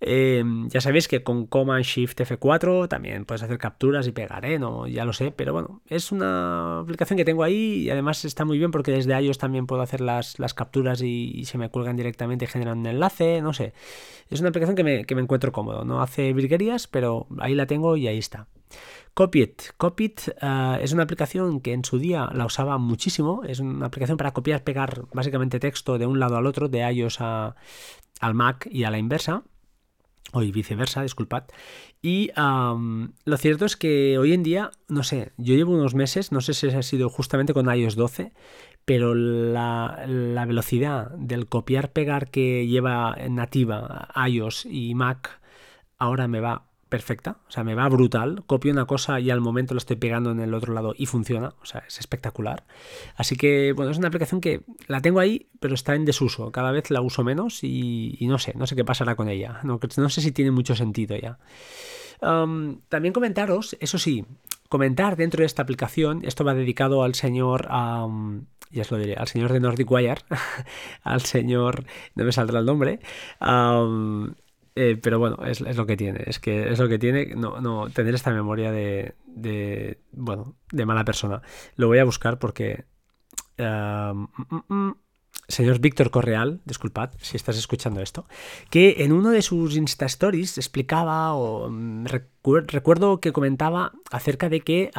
Eh, 0.00 0.44
ya 0.68 0.80
sabéis 0.80 1.08
que 1.08 1.24
con 1.24 1.46
Command 1.46 1.82
Shift 1.84 2.20
F4 2.20 2.88
también 2.88 3.24
puedes 3.24 3.42
hacer 3.42 3.58
capturas 3.58 4.06
y 4.06 4.12
pegar, 4.12 4.44
¿eh? 4.44 4.58
No, 4.58 4.86
ya 4.86 5.04
lo 5.04 5.12
sé, 5.12 5.32
pero 5.32 5.52
bueno, 5.52 5.82
es 5.88 6.12
una 6.12 6.80
aplicación 6.80 7.16
que 7.16 7.24
tengo 7.24 7.42
ahí 7.42 7.82
y 7.82 7.90
además 7.90 8.24
está 8.24 8.44
muy 8.44 8.58
bien 8.58 8.70
porque 8.70 8.92
desde 8.92 9.20
iOS 9.20 9.38
también 9.38 9.66
puedo 9.66 9.82
hacer 9.82 10.00
las, 10.00 10.38
las 10.38 10.54
capturas 10.54 11.02
y, 11.02 11.44
se 11.46 11.58
me 11.58 11.70
cuelgan 11.70 11.96
directamente 11.96 12.44
y 12.44 12.48
generan 12.48 12.78
un 12.78 12.86
enlace, 12.86 13.40
no 13.42 13.52
sé. 13.52 13.72
Es 14.30 14.40
una 14.40 14.50
aplicación 14.50 14.76
que 14.76 14.84
me, 14.84 15.04
que 15.04 15.14
me 15.14 15.22
encuentro 15.22 15.50
cómodo, 15.50 15.84
no 15.84 16.00
hace 16.02 16.32
virguerías, 16.32 16.86
pero 16.86 17.26
ahí 17.40 17.54
la 17.54 17.66
tengo 17.66 17.96
y 17.96 18.06
ahí 18.06 18.18
está. 18.18 18.46
Copit. 19.14 19.62
Copit 19.76 20.20
eh, 20.40 20.78
es 20.80 20.92
una 20.92 21.02
aplicación 21.02 21.60
que 21.60 21.72
en 21.72 21.84
su 21.84 21.98
día 21.98 22.30
la 22.32 22.46
usaba 22.46 22.78
muchísimo. 22.78 23.42
Es 23.44 23.60
una 23.60 23.86
aplicación 23.86 24.16
para 24.16 24.32
copiar, 24.32 24.64
pegar 24.64 25.06
básicamente 25.12 25.60
texto 25.60 25.98
de 25.98 26.06
un 26.06 26.20
lado 26.20 26.36
al 26.36 26.46
otro, 26.46 26.68
de 26.68 26.80
iOS 26.92 27.20
a, 27.20 27.56
al 28.20 28.34
Mac 28.34 28.68
y 28.70 28.84
a 28.84 28.90
la 28.90 28.98
inversa 28.98 29.42
o 30.32 30.40
viceversa, 30.40 31.02
disculpad. 31.02 31.44
Y 32.02 32.30
lo 32.36 33.36
cierto 33.38 33.64
es 33.64 33.76
que 33.76 34.18
hoy 34.18 34.32
en 34.34 34.42
día, 34.42 34.70
no 34.88 35.02
sé, 35.02 35.32
yo 35.36 35.54
llevo 35.54 35.72
unos 35.72 35.94
meses, 35.94 36.32
no 36.32 36.40
sé 36.40 36.54
si 36.54 36.68
ha 36.68 36.82
sido 36.82 37.08
justamente 37.08 37.54
con 37.54 37.74
iOS 37.74 37.96
12, 37.96 38.32
pero 38.84 39.14
la, 39.14 40.04
la 40.06 40.46
velocidad 40.46 41.10
del 41.12 41.46
copiar-pegar 41.46 42.30
que 42.30 42.66
lleva 42.66 43.16
nativa 43.28 44.08
iOS 44.28 44.66
y 44.66 44.94
Mac 44.94 45.40
ahora 45.98 46.28
me 46.28 46.40
va 46.40 46.67
perfecta, 46.88 47.38
o 47.48 47.50
sea, 47.50 47.64
me 47.64 47.74
va 47.74 47.88
brutal, 47.88 48.42
copio 48.46 48.72
una 48.72 48.86
cosa 48.86 49.20
y 49.20 49.30
al 49.30 49.40
momento 49.40 49.74
lo 49.74 49.78
estoy 49.78 49.96
pegando 49.96 50.30
en 50.30 50.40
el 50.40 50.54
otro 50.54 50.72
lado 50.72 50.94
y 50.96 51.06
funciona, 51.06 51.54
o 51.62 51.66
sea, 51.66 51.84
es 51.86 51.98
espectacular. 51.98 52.64
Así 53.16 53.36
que, 53.36 53.72
bueno, 53.72 53.90
es 53.90 53.98
una 53.98 54.08
aplicación 54.08 54.40
que 54.40 54.62
la 54.86 55.00
tengo 55.00 55.20
ahí, 55.20 55.48
pero 55.60 55.74
está 55.74 55.94
en 55.94 56.04
desuso, 56.04 56.50
cada 56.50 56.72
vez 56.72 56.90
la 56.90 57.00
uso 57.00 57.24
menos 57.24 57.62
y, 57.62 58.18
no 58.22 58.38
sé, 58.38 58.54
no 58.56 58.66
sé 58.66 58.76
qué 58.76 58.84
pasará 58.84 59.16
con 59.16 59.28
ella, 59.28 59.60
no, 59.62 59.78
sé 60.08 60.20
si 60.20 60.32
tiene 60.32 60.50
mucho 60.50 60.74
sentido 60.74 61.16
ya. 61.16 61.38
también 62.20 63.12
comentaros, 63.12 63.76
eso 63.80 63.98
sí, 63.98 64.24
comentar 64.68 65.16
dentro 65.16 65.42
de 65.42 65.46
esta 65.46 65.62
aplicación, 65.62 66.20
esto 66.24 66.44
va 66.44 66.54
dedicado 66.54 67.02
al 67.02 67.14
señor... 67.14 67.68
ya 68.70 68.82
os 68.82 68.90
lo 68.90 68.98
diré, 68.98 69.14
al 69.14 69.28
señor 69.28 69.52
de 69.52 69.60
Nordic 69.60 69.90
Wire, 69.90 70.22
al 71.02 71.20
señor, 71.20 71.84
no 72.14 72.24
me 72.24 72.32
saldrá 72.32 72.60
el 72.60 72.66
nombre, 72.66 73.00
eh, 74.80 74.96
pero 74.96 75.18
bueno, 75.18 75.38
es, 75.44 75.60
lo 75.60 75.86
que 75.86 75.96
tiene. 75.96 76.22
Es 76.26 76.38
que 76.38 76.70
es 76.70 76.78
lo 76.78 76.88
que 76.88 77.00
tiene 77.00 77.34
no, 77.34 77.60
no 77.60 77.90
tener 77.90 78.14
esta 78.14 78.30
memoria 78.30 78.70
de, 78.70 79.16
de, 79.26 79.98
bueno, 80.12 80.54
de 80.70 80.86
mala 80.86 81.04
persona. 81.04 81.42
Lo 81.74 81.88
voy 81.88 81.98
a 81.98 82.04
buscar 82.04 82.38
porque... 82.38 82.84
Mm, 83.58 84.90
señor 85.48 85.80
Víctor 85.80 86.10
Correal, 86.10 86.60
disculpad 86.64 87.10
si 87.20 87.36
estás 87.36 87.58
escuchando 87.58 88.00
esto, 88.00 88.26
que 88.70 88.96
en 88.98 89.10
uno 89.10 89.30
de 89.30 89.42
sus 89.42 89.76
Insta 89.76 90.06
Stories 90.06 90.58
explicaba 90.58 91.34
o 91.34 91.68
recuerdo 92.04 93.18
que 93.18 93.32
comentaba 93.32 93.94
acerca 94.12 94.48
de 94.48 94.60
que 94.60 94.92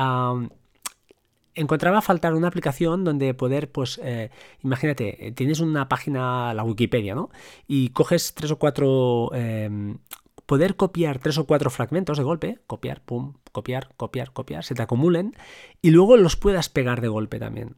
encontraba 1.56 2.02
faltar 2.02 2.34
una 2.34 2.48
aplicación 2.48 3.04
donde 3.04 3.34
poder, 3.34 3.72
pues, 3.72 4.00
eh, 4.04 4.30
imagínate, 4.64 5.28
eh, 5.28 5.32
tienes 5.32 5.60
una 5.60 5.90
página, 5.90 6.54
la 6.54 6.64
Wikipedia, 6.64 7.16
¿no? 7.16 7.30
Y 7.68 7.90
coges 7.90 8.34
tres 8.34 8.52
o 8.52 8.60
cuatro 8.60 9.32
em, 9.34 9.98
poder 10.46 10.76
copiar 10.76 11.20
tres 11.20 11.38
o 11.38 11.46
cuatro 11.46 11.70
fragmentos 11.70 12.18
de 12.18 12.24
golpe, 12.24 12.60
copiar, 12.68 13.02
pum, 13.02 13.34
copiar, 13.52 13.90
copiar, 13.98 14.32
copiar, 14.32 14.64
se 14.64 14.76
te 14.76 14.82
acumulen 14.82 15.36
y 15.82 15.92
luego 15.92 16.18
los 16.18 16.36
puedas 16.36 16.70
pegar 16.70 17.02
de 17.02 17.08
golpe 17.08 17.40
también. 17.40 17.76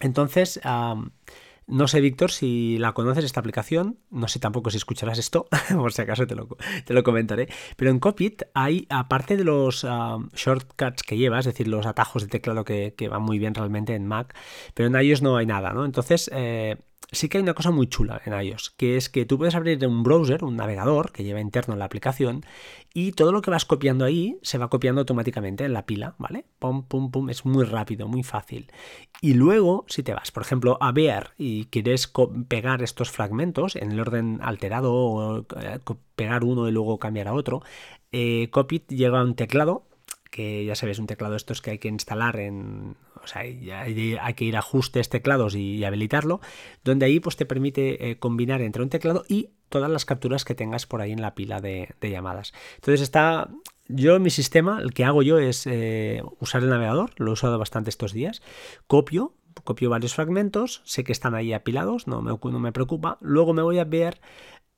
Entonces, 0.00 0.60
no 1.68 1.86
sé, 1.86 2.00
Víctor, 2.00 2.30
si 2.30 2.78
la 2.78 2.92
conoces 2.92 3.24
esta 3.24 3.40
aplicación, 3.40 3.98
no 4.10 4.26
sé 4.26 4.40
tampoco 4.40 4.70
si 4.70 4.78
escucharás 4.78 5.18
esto, 5.18 5.46
por 5.76 5.92
si 5.92 6.02
acaso 6.02 6.26
te 6.26 6.34
lo, 6.34 6.48
te 6.84 6.94
lo 6.94 7.02
comentaré, 7.02 7.48
pero 7.76 7.90
en 7.90 7.98
Copit 7.98 8.42
hay, 8.54 8.86
aparte 8.88 9.36
de 9.36 9.44
los 9.44 9.86
shortcuts 10.34 11.02
que 11.02 11.18
lleva, 11.18 11.38
es 11.38 11.44
decir, 11.44 11.68
los 11.68 11.86
atajos 11.86 12.22
de 12.22 12.28
teclado 12.28 12.64
que, 12.64 12.94
van 13.10 13.22
muy 13.22 13.38
bien 13.38 13.54
realmente 13.54 13.94
en 13.94 14.06
Mac, 14.06 14.34
pero 14.74 14.88
en 14.88 15.06
iOS 15.06 15.22
no 15.22 15.36
hay 15.36 15.46
nada, 15.46 15.72
¿no? 15.72 15.84
Entonces, 15.84 16.30
eh, 16.32 16.76
sí 17.10 17.28
que 17.28 17.38
hay 17.38 17.42
una 17.42 17.54
cosa 17.54 17.70
muy 17.70 17.86
chula 17.86 18.20
en 18.24 18.38
iOS, 18.38 18.70
que 18.70 18.96
es 18.96 19.08
que 19.08 19.24
tú 19.24 19.38
puedes 19.38 19.54
abrir 19.54 19.84
un 19.86 20.02
browser, 20.02 20.44
un 20.44 20.56
navegador 20.56 21.12
que 21.12 21.24
lleva 21.24 21.40
interno 21.40 21.76
la 21.76 21.86
aplicación, 21.86 22.44
y 22.92 23.12
todo 23.12 23.32
lo 23.32 23.42
que 23.42 23.50
vas 23.50 23.64
copiando 23.64 24.04
ahí 24.04 24.38
se 24.42 24.58
va 24.58 24.68
copiando 24.68 25.00
automáticamente 25.00 25.64
en 25.64 25.72
la 25.72 25.86
pila, 25.86 26.14
¿vale? 26.18 26.44
Pum, 26.58 26.84
pum, 26.84 27.10
pum, 27.10 27.30
es 27.30 27.44
muy 27.44 27.64
rápido, 27.64 28.08
muy 28.08 28.22
fácil. 28.22 28.70
Y 29.20 29.34
luego, 29.34 29.84
si 29.88 30.02
te 30.02 30.14
vas, 30.14 30.30
por 30.30 30.42
ejemplo, 30.42 30.78
a 30.80 30.92
ver 30.92 31.30
y 31.38 31.66
quieres 31.66 32.12
pegar 32.48 32.82
estos 32.82 33.10
fragmentos 33.10 33.76
en 33.76 33.92
el 33.92 34.00
orden 34.00 34.40
alterado 34.42 34.92
o 34.92 35.38
eh, 35.60 35.78
pegar 36.14 36.44
uno 36.44 36.68
y 36.68 36.72
luego 36.72 36.98
cambiar 36.98 37.28
a 37.28 37.34
otro, 37.34 37.62
eh, 38.12 38.48
Copit 38.50 38.90
llega 38.90 39.20
a 39.20 39.24
un 39.24 39.34
teclado 39.34 39.84
que 40.30 40.64
ya 40.64 40.74
sabes, 40.74 40.98
un 40.98 41.06
teclado 41.06 41.36
estos 41.36 41.62
que 41.62 41.70
hay 41.70 41.78
que 41.78 41.88
instalar 41.88 42.38
en, 42.38 42.96
o 43.28 43.30
sea, 43.30 43.42
hay, 43.42 44.34
que 44.34 44.44
ir 44.44 44.56
a 44.56 44.60
ajustes 44.60 45.08
teclados 45.08 45.54
y, 45.54 45.84
habilitarlo, 45.84 46.40
donde 46.84 47.06
ahí 47.06 47.20
pues 47.20 47.36
te 47.36 47.44
permite 47.44 48.10
eh, 48.10 48.18
combinar 48.18 48.62
entre 48.62 48.82
un 48.82 48.88
teclado 48.88 49.24
y 49.28 49.50
todas 49.68 49.90
las 49.90 50.06
capturas 50.06 50.44
que 50.44 50.54
tengas 50.54 50.86
por 50.86 51.02
ahí 51.02 51.12
en 51.12 51.20
la 51.20 51.34
pila 51.34 51.60
de, 51.60 51.94
llamadas. 52.00 52.54
Entonces 52.76 53.02
está, 53.02 53.50
yo 53.88 54.16
en 54.16 54.22
mi 54.22 54.30
sistema, 54.30 54.80
el 54.80 54.94
que 54.94 55.04
hago 55.04 55.22
yo 55.22 55.38
es 55.38 55.66
eh, 55.66 56.22
usar 56.40 56.62
el 56.62 56.70
navegador, 56.70 57.10
lo 57.16 57.30
he 57.30 57.32
usado 57.34 57.58
bastante 57.58 57.90
estos 57.90 58.12
días, 58.14 58.40
copio, 58.86 59.34
copio 59.64 59.90
varios 59.90 60.14
fragmentos, 60.14 60.80
sé 60.84 61.04
que 61.04 61.12
están 61.12 61.34
ahí 61.34 61.52
apilados, 61.52 62.06
no 62.06 62.22
me, 62.22 62.30
no 62.30 62.60
me 62.60 62.72
preocupa, 62.72 63.18
luego 63.20 63.52
me 63.52 63.62
voy 63.62 63.78
a 63.78 63.84
ver 63.84 64.20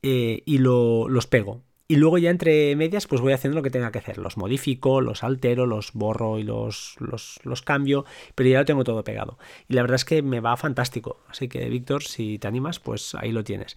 eh, 0.01 0.43
y 0.45 0.57
los 0.57 1.27
pego 1.27 1.61
y 1.91 1.97
luego 1.97 2.17
ya 2.17 2.29
entre 2.29 2.73
medias 2.77 3.05
pues 3.05 3.19
voy 3.19 3.33
haciendo 3.33 3.57
lo 3.57 3.63
que 3.63 3.69
tenga 3.69 3.91
que 3.91 3.99
hacer. 3.99 4.17
Los 4.17 4.37
modifico, 4.37 5.01
los 5.01 5.25
altero, 5.25 5.65
los 5.65 5.91
borro 5.91 6.39
y 6.39 6.43
los, 6.43 6.95
los, 6.99 7.61
cambio, 7.63 8.05
pero 8.33 8.47
ya 8.47 8.59
lo 8.59 8.65
tengo 8.65 8.85
todo 8.85 9.03
pegado. 9.03 9.37
Y 9.67 9.73
la 9.73 9.81
verdad 9.81 9.95
es 9.95 10.05
que 10.05 10.21
me 10.21 10.39
va 10.39 10.55
fantástico. 10.55 11.19
Así 11.27 11.49
que 11.49 11.67
Víctor, 11.67 12.03
si 12.03 12.39
te 12.39 12.47
animas, 12.47 12.79
pues 12.79 13.13
ahí 13.15 13.33
lo 13.33 13.43
tienes. 13.43 13.75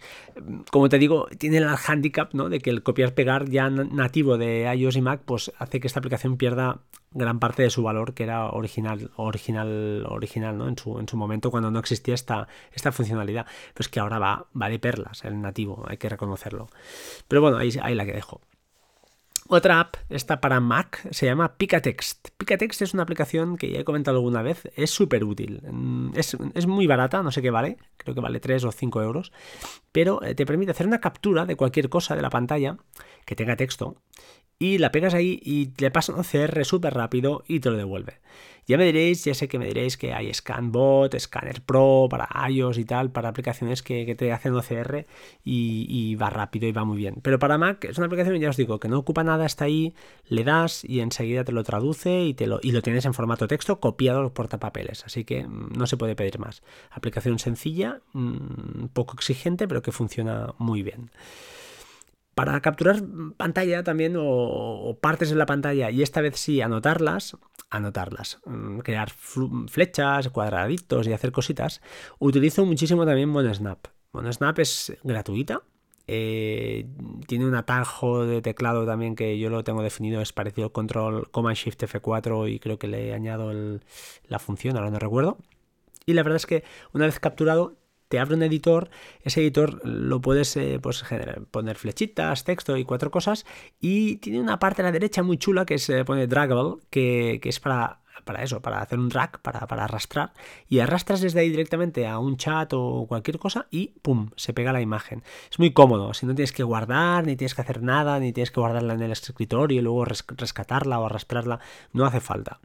Como 0.71 0.87
te 0.87 0.97
digo, 0.97 1.27
tiene 1.37 1.57
el 1.57 1.67
handicap 1.67 2.33
¿no? 2.33 2.47
de 2.47 2.59
que 2.59 2.69
el 2.69 2.83
copiar-pegar 2.83 3.49
ya 3.49 3.69
nativo 3.69 4.37
de 4.37 4.73
iOS 4.73 4.95
y 4.95 5.01
Mac 5.01 5.19
pues 5.25 5.51
hace 5.57 5.81
que 5.81 5.87
esta 5.87 5.99
aplicación 5.99 6.37
pierda 6.37 6.79
gran 7.15 7.39
parte 7.39 7.63
de 7.63 7.69
su 7.71 7.81
valor 7.81 8.13
que 8.13 8.23
era 8.23 8.49
original, 8.51 9.09
original, 9.15 10.05
original, 10.07 10.57
¿no? 10.57 10.67
En 10.67 10.77
su, 10.77 10.99
en 10.99 11.07
su 11.07 11.17
momento 11.17 11.49
cuando 11.49 11.71
no 11.71 11.79
existía 11.79 12.13
esta, 12.13 12.47
esta 12.73 12.91
funcionalidad. 12.91 13.47
Pues 13.73 13.89
que 13.89 13.99
ahora 13.99 14.19
va, 14.19 14.45
va 14.59 14.69
de 14.69 14.77
perlas 14.77 15.25
el 15.25 15.41
nativo, 15.41 15.83
hay 15.87 15.97
que 15.97 16.09
reconocerlo. 16.09 16.67
Pero 17.27 17.41
bueno, 17.41 17.57
ahí, 17.57 17.71
ahí 17.81 17.95
la 17.95 18.05
que 18.05 18.13
dejo. 18.13 18.41
Otra 19.47 19.79
app, 19.79 19.97
esta 20.09 20.41
para 20.41 20.59
Mac, 20.59 21.07
se 21.11 21.27
llama 21.27 21.55
Picatext. 21.55 22.29
Picatext 22.35 22.81
es 22.81 22.95
una 22.95 23.03
aplicación 23.03 23.57
que 23.57 23.69
ya 23.69 23.79
he 23.79 23.83
comentado 23.83 24.17
alguna 24.17 24.41
vez, 24.41 24.71
es 24.75 24.89
súper 24.89 25.23
útil. 25.23 25.61
Mm, 25.71 26.13
es, 26.15 26.35
es, 26.55 26.65
muy 26.65 26.87
barata, 26.87 27.21
no 27.21 27.31
sé 27.31 27.43
qué 27.43 27.51
vale, 27.51 27.77
creo 27.97 28.15
que 28.15 28.21
vale 28.21 28.39
3 28.39 28.63
o 28.63 28.71
5 28.71 29.03
euros, 29.03 29.31
pero 29.91 30.23
eh, 30.23 30.33
te 30.33 30.47
permite 30.47 30.71
hacer 30.71 30.87
una 30.87 30.99
captura 30.99 31.45
de 31.45 31.55
cualquier 31.55 31.89
cosa 31.89 32.15
de 32.15 32.23
la 32.23 32.31
pantalla 32.31 32.77
que 33.25 33.35
tenga 33.35 33.55
texto 33.55 33.97
y 34.57 34.77
la 34.77 34.91
pegas 34.91 35.13
ahí 35.13 35.39
y 35.43 35.71
le 35.77 35.91
pasa 35.91 36.13
un 36.13 36.23
CR 36.23 36.63
súper 36.63 36.93
rápido 36.93 37.43
y 37.47 37.59
te 37.59 37.69
lo 37.69 37.77
devuelve. 37.77 38.19
Ya 38.67 38.77
me 38.79 38.85
diréis, 38.85 39.23
ya 39.23 39.35
sé 39.35 39.47
que 39.47 39.59
me 39.59 39.67
diréis 39.67 39.95
que 39.95 40.11
hay 40.13 40.33
ScanBot, 40.33 41.15
Scanner 41.19 41.61
Pro 41.61 42.07
para 42.09 42.27
iOS 42.49 42.79
y 42.79 42.85
tal, 42.85 43.11
para 43.11 43.29
aplicaciones 43.29 43.83
que, 43.83 44.15
te 44.15 44.31
hacen 44.31 44.55
OCR 44.55 45.05
y, 45.43 46.15
va 46.15 46.31
rápido 46.31 46.67
y 46.67 46.71
va 46.71 46.83
muy 46.83 46.97
bien. 46.97 47.17
Pero 47.21 47.37
para 47.37 47.59
Mac 47.59 47.83
es 47.83 47.97
una 47.99 48.07
aplicación, 48.07 48.37
ya 48.37 48.49
os 48.49 48.57
digo, 48.57 48.79
que 48.79 48.87
no 48.87 48.97
ocupa 48.97 49.23
nada, 49.23 49.45
está 49.45 49.65
ahí, 49.65 49.93
le 50.27 50.43
das 50.43 50.83
y 50.83 51.01
enseguida 51.01 51.43
te 51.43 51.51
lo 51.51 51.63
traduce 51.63 52.23
y, 52.23 52.33
te 52.33 52.47
lo, 52.47 52.59
y 52.63 52.71
lo 52.71 52.81
tienes 52.81 53.05
en 53.05 53.13
formato 53.13 53.47
texto 53.47 53.79
copiado 53.79 54.23
los 54.23 54.31
portapapeles. 54.31 55.05
Así 55.05 55.25
que 55.25 55.45
mm, 55.45 55.73
no 55.77 55.85
se 55.85 55.97
puede 55.97 56.15
pedir 56.15 56.39
más. 56.39 56.63
Aplicación 56.89 57.37
sencilla, 57.37 58.01
mm, 58.13 58.87
poco 58.93 59.13
exigente, 59.13 59.67
pero 59.67 59.83
que 59.83 59.91
funciona 59.91 60.55
muy 60.57 60.81
bien. 60.81 61.11
Para 62.35 62.59
capturar 62.61 63.01
pantalla 63.37 63.83
también 63.83 64.15
o, 64.17 64.97
partes 65.01 65.29
de 65.29 65.37
la 65.37 65.45
pantalla 65.45 65.89
y 65.89 66.01
esta 66.03 66.19
vez 66.19 66.37
sí 66.37 66.61
anotarlas, 66.61 67.37
anotarlas, 67.69 68.39
mm, 68.45 68.79
crear 68.79 69.09
flechas, 69.69 70.29
cuadraditos 70.29 71.07
y 71.07 71.13
hacer 71.13 71.31
cositas, 71.31 71.81
utilizo 72.19 72.65
muchísimo 72.65 73.05
también 73.05 73.29
MonoSnap. 73.29 73.87
MonoSnap 74.11 74.59
es 74.59 74.97
gratuita, 75.03 75.63
eh, 76.07 76.87
tiene 77.25 77.45
un 77.45 77.55
atajo 77.55 78.25
de 78.25 78.41
teclado 78.41 78.85
también 78.85 79.15
que 79.15 79.39
yo 79.39 79.49
lo 79.49 79.63
tengo 79.63 79.81
definido, 79.81 80.21
es 80.21 80.33
parecido 80.33 80.67
al 80.67 80.71
control 80.71 81.31
Command 81.31 81.55
Shift 81.55 81.83
F4 81.83 82.51
y 82.51 82.59
creo 82.59 82.77
que 82.77 82.87
le 82.87 83.13
añado 83.13 83.51
la 84.27 84.39
función, 84.39 84.77
ahora 84.77 84.91
no 84.91 84.99
recuerdo. 84.99 85.37
Y 86.05 86.13
la 86.13 86.23
verdad 86.23 86.37
es 86.37 86.45
que 86.45 86.63
una 86.93 87.05
vez 87.05 87.19
capturado 87.19 87.77
abre 88.19 88.35
un 88.35 88.43
editor, 88.43 88.89
ese 89.21 89.41
editor 89.41 89.85
lo 89.85 90.21
puedes 90.21 90.55
eh, 90.57 90.79
pues, 90.81 91.03
poner 91.51 91.77
flechitas, 91.77 92.43
texto 92.43 92.77
y 92.77 92.85
cuatro 92.85 93.11
cosas 93.11 93.45
y 93.79 94.17
tiene 94.17 94.39
una 94.39 94.59
parte 94.59 94.81
a 94.81 94.85
la 94.85 94.91
derecha 94.91 95.23
muy 95.23 95.37
chula 95.37 95.65
que 95.65 95.77
se 95.77 96.05
pone 96.05 96.27
draggable, 96.27 96.77
que 96.89 97.39
es 97.43 97.59
para 97.59 98.04
para 98.23 98.43
eso, 98.43 98.61
para 98.61 98.81
hacer 98.81 98.99
un 98.99 99.09
drag, 99.09 99.41
para, 99.41 99.67
para, 99.67 99.83
arrastrar, 99.83 100.33
y 100.67 100.79
arrastras 100.79 101.21
desde 101.21 101.41
ahí 101.41 101.49
directamente 101.49 102.07
a 102.07 102.19
un 102.19 102.37
chat 102.37 102.71
o 102.73 103.05
cualquier 103.07 103.39
cosa 103.39 103.67
y 103.71 103.87
¡pum! 104.01 104.29
se 104.35 104.53
pega 104.53 104.73
la 104.73 104.81
imagen. 104.81 105.23
Es 105.51 105.59
muy 105.59 105.73
cómodo, 105.73 106.13
si 106.13 106.25
no 106.25 106.33
tienes 106.33 106.51
que 106.51 106.63
guardar, 106.63 107.25
ni 107.25 107.35
tienes 107.35 107.55
que 107.55 107.61
hacer 107.61 107.81
nada, 107.81 108.19
ni 108.19 108.33
tienes 108.33 108.51
que 108.51 108.59
guardarla 108.59 108.93
en 108.93 109.01
el 109.01 109.11
escritorio 109.11 109.79
y 109.79 109.81
luego 109.81 110.05
rescatarla 110.05 110.99
o 110.99 111.05
arrastrarla, 111.05 111.59
no 111.93 112.05
hace 112.05 112.21
falta. 112.21 112.59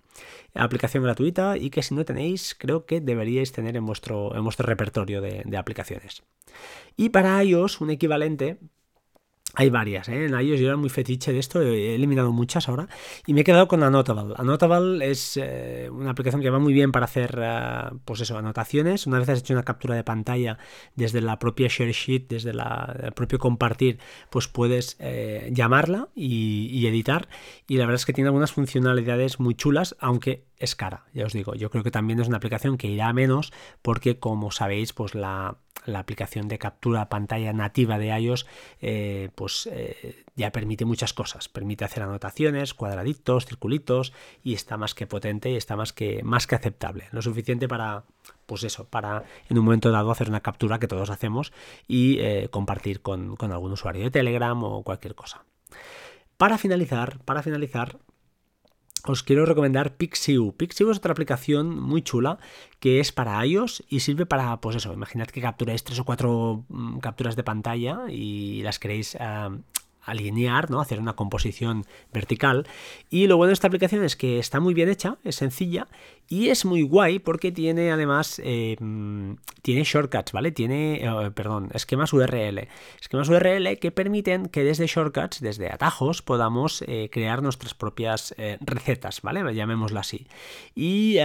Aplicación 0.54 1.04
gratuita 1.04 1.56
y 1.56 1.70
que 1.70 1.82
si 1.82 1.94
no 1.94 2.04
tenéis, 2.04 2.54
creo 2.58 2.84
que 2.84 3.00
deberíais 3.00 3.52
tener 3.52 3.76
en 3.76 3.86
vuestro, 3.86 4.34
en 4.34 4.44
vuestro 4.44 4.66
repertorio 4.66 5.20
de, 5.20 5.42
de 5.44 5.56
aplicaciones. 5.56 6.22
Y 6.96 7.10
para 7.10 7.42
iOS, 7.42 7.80
un 7.80 7.90
equivalente, 7.90 8.58
hay 9.54 9.68
varias, 9.68 10.08
¿eh? 10.08 10.26
en 10.26 10.38
iOS 10.38 10.60
yo 10.60 10.66
era 10.68 10.76
muy 10.76 10.90
fetiche 10.90 11.32
de 11.32 11.38
esto, 11.38 11.60
he 11.60 11.94
eliminado 11.94 12.32
muchas 12.32 12.68
ahora 12.68 12.88
y 13.26 13.34
me 13.34 13.40
he 13.40 13.44
quedado 13.44 13.66
con 13.68 13.82
Annotable. 13.82 14.34
Annotable 14.36 15.10
es 15.10 15.36
eh, 15.36 15.88
una 15.90 16.10
aplicación 16.10 16.40
que 16.40 16.50
va 16.50 16.58
muy 16.58 16.72
bien 16.72 16.92
para 16.92 17.06
hacer, 17.06 17.38
eh, 17.42 17.90
pues 18.04 18.20
eso, 18.20 18.38
anotaciones. 18.38 19.06
Una 19.06 19.18
vez 19.18 19.28
has 19.28 19.40
hecho 19.40 19.54
una 19.54 19.64
captura 19.64 19.94
de 19.96 20.04
pantalla 20.04 20.58
desde 20.94 21.20
la 21.20 21.38
propia 21.38 21.68
share 21.68 21.92
sheet, 21.92 22.28
desde 22.28 22.52
la, 22.52 22.96
el 23.02 23.12
propio 23.12 23.38
compartir, 23.38 23.98
pues 24.30 24.46
puedes 24.46 24.96
eh, 25.00 25.50
llamarla 25.52 26.08
y 26.14 26.86
editar. 26.86 27.28
Y 27.66 27.76
la 27.76 27.86
verdad 27.86 28.00
es 28.00 28.06
que 28.06 28.12
tiene 28.12 28.28
algunas 28.28 28.52
funcionalidades 28.52 29.40
muy 29.40 29.54
chulas, 29.54 29.96
aunque 30.00 30.49
es 30.60 30.76
cara, 30.76 31.06
ya 31.14 31.24
os 31.24 31.32
digo. 31.32 31.54
Yo 31.54 31.70
creo 31.70 31.82
que 31.82 31.90
también 31.90 32.20
es 32.20 32.28
una 32.28 32.36
aplicación 32.36 32.76
que 32.76 32.86
irá 32.86 33.08
a 33.08 33.12
menos 33.12 33.52
porque, 33.82 34.18
como 34.18 34.50
sabéis, 34.50 34.92
pues 34.92 35.14
la 35.14 35.56
aplicación 35.86 36.48
de 36.48 36.58
captura 36.58 37.08
pantalla 37.08 37.52
nativa 37.54 37.98
de 37.98 38.08
iOS 38.08 38.46
eh, 38.82 39.30
pues 39.34 39.68
eh, 39.72 40.24
ya 40.36 40.52
permite 40.52 40.84
muchas 40.84 41.14
cosas. 41.14 41.48
Permite 41.48 41.86
hacer 41.86 42.02
anotaciones 42.02 42.74
cuadraditos 42.74 43.46
circulitos 43.46 44.12
y 44.42 44.52
está 44.52 44.76
más 44.76 44.94
que 44.94 45.06
potente 45.06 45.50
y 45.50 45.56
está 45.56 45.76
más 45.76 45.94
que 45.94 46.22
más 46.22 46.46
que 46.46 46.56
aceptable. 46.56 47.08
Lo 47.10 47.22
suficiente 47.22 47.66
para 47.66 48.04
pues 48.44 48.62
eso 48.62 48.84
para 48.84 49.24
en 49.48 49.58
un 49.58 49.64
momento 49.64 49.90
dado 49.90 50.10
hacer 50.10 50.28
una 50.28 50.40
captura 50.40 50.78
que 50.78 50.88
todos 50.88 51.08
hacemos 51.08 51.52
y 51.88 52.18
eh, 52.20 52.48
compartir 52.50 53.00
con 53.00 53.36
algún 53.40 53.72
usuario 53.72 54.04
de 54.04 54.10
Telegram 54.10 54.62
o 54.62 54.82
cualquier 54.82 55.14
cosa. 55.14 55.44
Para 56.36 56.58
finalizar 56.58 57.18
para 57.24 57.42
finalizar 57.42 57.98
os 59.06 59.22
quiero 59.22 59.46
recomendar 59.46 59.96
Pixiu. 59.96 60.52
Pixiu 60.52 60.90
es 60.90 60.98
otra 60.98 61.12
aplicación 61.12 61.78
muy 61.78 62.02
chula 62.02 62.38
que 62.78 63.00
es 63.00 63.12
para 63.12 63.44
iOS 63.44 63.84
y 63.88 64.00
sirve 64.00 64.26
para, 64.26 64.60
pues 64.60 64.76
eso, 64.76 64.92
imaginad 64.92 65.28
que 65.28 65.40
capturáis 65.40 65.84
tres 65.84 65.98
o 65.98 66.04
cuatro 66.04 66.64
mm, 66.68 66.98
capturas 66.98 67.36
de 67.36 67.44
pantalla 67.44 68.04
y 68.08 68.62
las 68.62 68.78
queréis 68.78 69.16
alinear, 70.02 70.70
¿no? 70.70 70.80
hacer 70.80 70.98
una 70.98 71.14
composición 71.14 71.84
vertical. 72.12 72.66
Y 73.10 73.26
lo 73.26 73.36
bueno 73.36 73.48
de 73.48 73.54
esta 73.54 73.66
aplicación 73.66 74.04
es 74.04 74.16
que 74.16 74.38
está 74.38 74.60
muy 74.60 74.74
bien 74.74 74.88
hecha, 74.88 75.18
es 75.24 75.36
sencilla 75.36 75.88
y 76.32 76.48
es 76.48 76.64
muy 76.64 76.82
guay 76.82 77.18
porque 77.18 77.50
tiene 77.50 77.90
además 77.90 78.40
eh, 78.44 78.76
tiene 79.62 79.82
shortcuts, 79.82 80.30
¿vale? 80.30 80.52
Tiene, 80.52 81.04
eh, 81.04 81.30
perdón, 81.32 81.70
esquemas 81.74 82.12
URL. 82.12 82.68
Esquemas 83.00 83.28
URL 83.28 83.80
que 83.80 83.90
permiten 83.90 84.46
que 84.46 84.62
desde 84.62 84.86
shortcuts, 84.86 85.40
desde 85.40 85.72
atajos, 85.72 86.22
podamos 86.22 86.82
eh, 86.86 87.10
crear 87.10 87.42
nuestras 87.42 87.74
propias 87.74 88.32
recetas, 88.60 89.22
¿vale? 89.22 89.52
Llamémoslo 89.52 89.98
así. 89.98 90.28
Y 90.76 91.16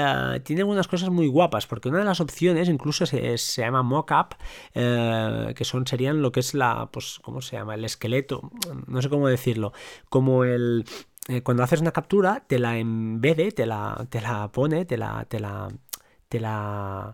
tiene 0.44 0.62
algunas 0.64 0.88
cosas 0.88 1.12
muy 1.12 1.28
guapas 1.28 1.68
porque 1.68 1.90
una 1.90 2.00
de 2.00 2.06
las 2.06 2.20
opciones 2.20 2.68
incluso 2.68 3.06
se, 3.06 3.38
se 3.38 3.62
llama 3.62 3.84
mockup, 3.84 4.34
que 4.74 5.66
son 5.66 5.86
serían 5.86 6.24
lo 6.24 6.32
que 6.32 6.40
es 6.40 6.56
la, 6.56 6.90
pues, 6.92 7.20
¿cómo 7.22 7.42
se 7.42 7.58
llama? 7.58 7.76
El 7.76 7.86
esqueleto, 7.86 8.50
no 8.88 9.04
sé 9.04 9.10
cómo 9.10 9.28
decirlo, 9.28 9.72
como 10.10 10.46
el 10.46 10.86
eh, 11.28 11.42
cuando 11.44 11.64
haces 11.64 11.82
una 11.82 11.92
captura, 11.92 12.44
te 12.48 12.60
la 12.60 12.78
embede, 12.78 13.52
te 13.52 13.66
la, 13.66 14.06
te 14.10 14.22
la 14.22 14.52
pone, 14.52 14.86
te 14.86 14.98
la, 14.98 15.26
te 15.26 15.40
la, 15.40 15.70
te 16.30 16.40
la... 16.40 17.14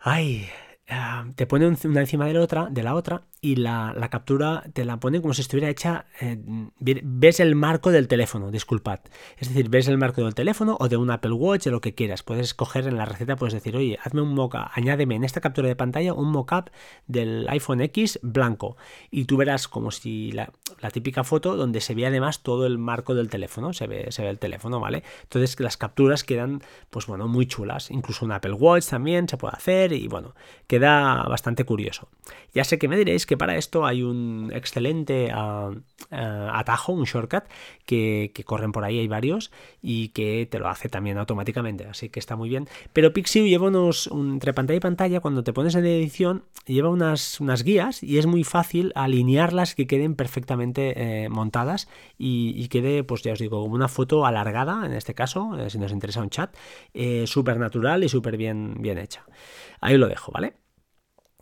Ay, 0.00 0.48
ah, 0.88 1.24
te 1.34 1.46
pone 1.46 1.66
una 1.66 2.00
encima 2.00 2.26
de 2.26 2.34
la 2.34 2.40
otra, 2.42 2.68
de 2.70 2.82
la 2.82 2.94
otra 2.94 3.24
y 3.44 3.56
la, 3.56 3.94
captura 4.10 4.64
te 4.72 4.86
la 4.86 4.98
pone 4.98 5.20
como 5.20 5.34
si 5.34 5.42
estuviera 5.42 5.68
hecha, 5.68 6.06
eh, 6.18 6.38
ves 6.80 7.40
el 7.40 7.54
marco 7.54 7.90
del 7.90 8.08
teléfono, 8.08 8.50
disculpad. 8.50 9.00
Es 9.36 9.48
decir, 9.48 9.68
ves 9.68 9.86
el 9.86 9.98
marco 9.98 10.24
del 10.24 10.34
teléfono 10.34 10.78
o 10.80 10.88
de 10.88 10.96
un 10.96 11.10
Apple 11.10 11.32
Watch, 11.32 11.64
de 11.64 11.70
lo 11.70 11.82
que 11.82 11.94
quieras. 11.94 12.22
Puedes 12.22 12.46
escoger 12.46 12.86
en 12.86 12.96
la 12.96 13.04
receta, 13.04 13.36
puedes 13.36 13.52
decir, 13.52 13.76
oye, 13.76 13.98
hazme 14.02 14.22
un 14.22 14.32
mockup, 14.32 14.68
añádeme 14.72 15.16
en 15.16 15.24
esta 15.24 15.42
captura 15.42 15.68
de 15.68 15.76
pantalla 15.76 16.14
un 16.14 16.30
mockup 16.30 16.70
del 17.06 17.46
iPhone 17.50 17.82
X 17.82 18.18
blanco. 18.22 18.78
Y 19.10 19.26
tú 19.26 19.36
verás 19.36 19.68
como 19.68 19.90
si 19.90 20.32
la, 20.32 20.50
típica 20.90 21.22
foto 21.22 21.54
donde 21.54 21.82
se 21.82 21.94
ve 21.94 22.06
además 22.06 22.42
todo 22.42 22.64
el 22.64 22.78
marco 22.78 23.14
del 23.14 23.28
teléfono, 23.28 23.74
se 23.74 23.86
ve, 23.86 24.06
se 24.10 24.22
ve 24.22 24.30
el 24.30 24.38
teléfono, 24.38 24.80
¿vale? 24.80 25.02
Entonces 25.24 25.60
las 25.60 25.76
capturas 25.76 26.24
quedan, 26.24 26.62
pues 26.88 27.06
bueno, 27.06 27.28
muy 27.28 27.44
chulas. 27.44 27.90
Incluso 27.90 28.24
un 28.24 28.32
Apple 28.32 28.54
Watch 28.54 28.86
también 28.86 29.28
se 29.28 29.36
puede 29.36 29.54
hacer 29.54 29.92
y 29.92 30.08
bueno, 30.08 30.34
queda 30.66 31.24
bastante 31.24 31.64
curioso. 31.64 32.08
Ya 32.54 32.64
sé 32.64 32.78
que 32.78 32.88
me 32.88 32.96
diréis 32.96 33.26
que 33.26 33.33
para 33.36 33.56
esto 33.56 33.86
hay 33.86 34.02
un 34.02 34.50
excelente 34.52 35.30
ah, 35.32 35.70
ah, 36.10 36.50
atajo, 36.54 36.92
un 36.92 37.04
shortcut, 37.04 37.44
que, 37.86 38.32
corren 38.44 38.72
por 38.72 38.84
ahí, 38.84 38.98
hay 38.98 39.08
varios, 39.08 39.50
y 39.82 40.08
que 40.08 40.46
te 40.50 40.58
lo 40.58 40.68
hace 40.68 40.88
también 40.88 41.18
automáticamente, 41.18 41.86
así 41.86 42.08
que 42.08 42.20
está 42.20 42.36
muy 42.36 42.48
bien. 42.48 42.68
Pero 42.92 43.12
Pixiu 43.12 43.46
lleva 43.46 43.68
unos, 43.68 44.08
entre 44.12 44.52
pantalla 44.52 44.76
y 44.76 44.80
pantalla, 44.80 45.20
cuando 45.20 45.44
te 45.44 45.52
pones 45.52 45.74
en 45.74 45.86
edición, 45.86 46.44
lleva 46.66 46.90
unas, 46.90 47.40
unas 47.40 47.62
guías 47.62 48.02
y 48.02 48.18
es 48.18 48.26
muy 48.26 48.44
fácil 48.44 48.92
alinearlas 48.94 49.74
que 49.74 49.86
queden 49.86 50.14
perfectamente 50.14 51.24
eh, 51.24 51.28
montadas 51.28 51.88
y, 52.18 52.68
quede, 52.68 53.04
pues 53.04 53.22
ya 53.22 53.32
os 53.32 53.38
digo, 53.38 53.60
como 53.62 53.74
una 53.74 53.88
foto 53.88 54.26
alargada, 54.26 54.86
en 54.86 54.92
este 54.92 55.14
caso, 55.14 55.58
eh, 55.58 55.70
si 55.70 55.78
nos 55.78 55.92
interesa 55.92 56.22
un 56.22 56.30
chat, 56.30 56.54
eh, 56.92 57.26
súper 57.26 57.58
natural 57.58 58.04
y 58.04 58.08
súper 58.08 58.36
bien, 58.36 58.76
bien 58.80 58.98
hecha. 58.98 59.24
Ahí 59.80 59.96
lo 59.98 60.08
dejo, 60.08 60.32
¿vale? 60.32 60.63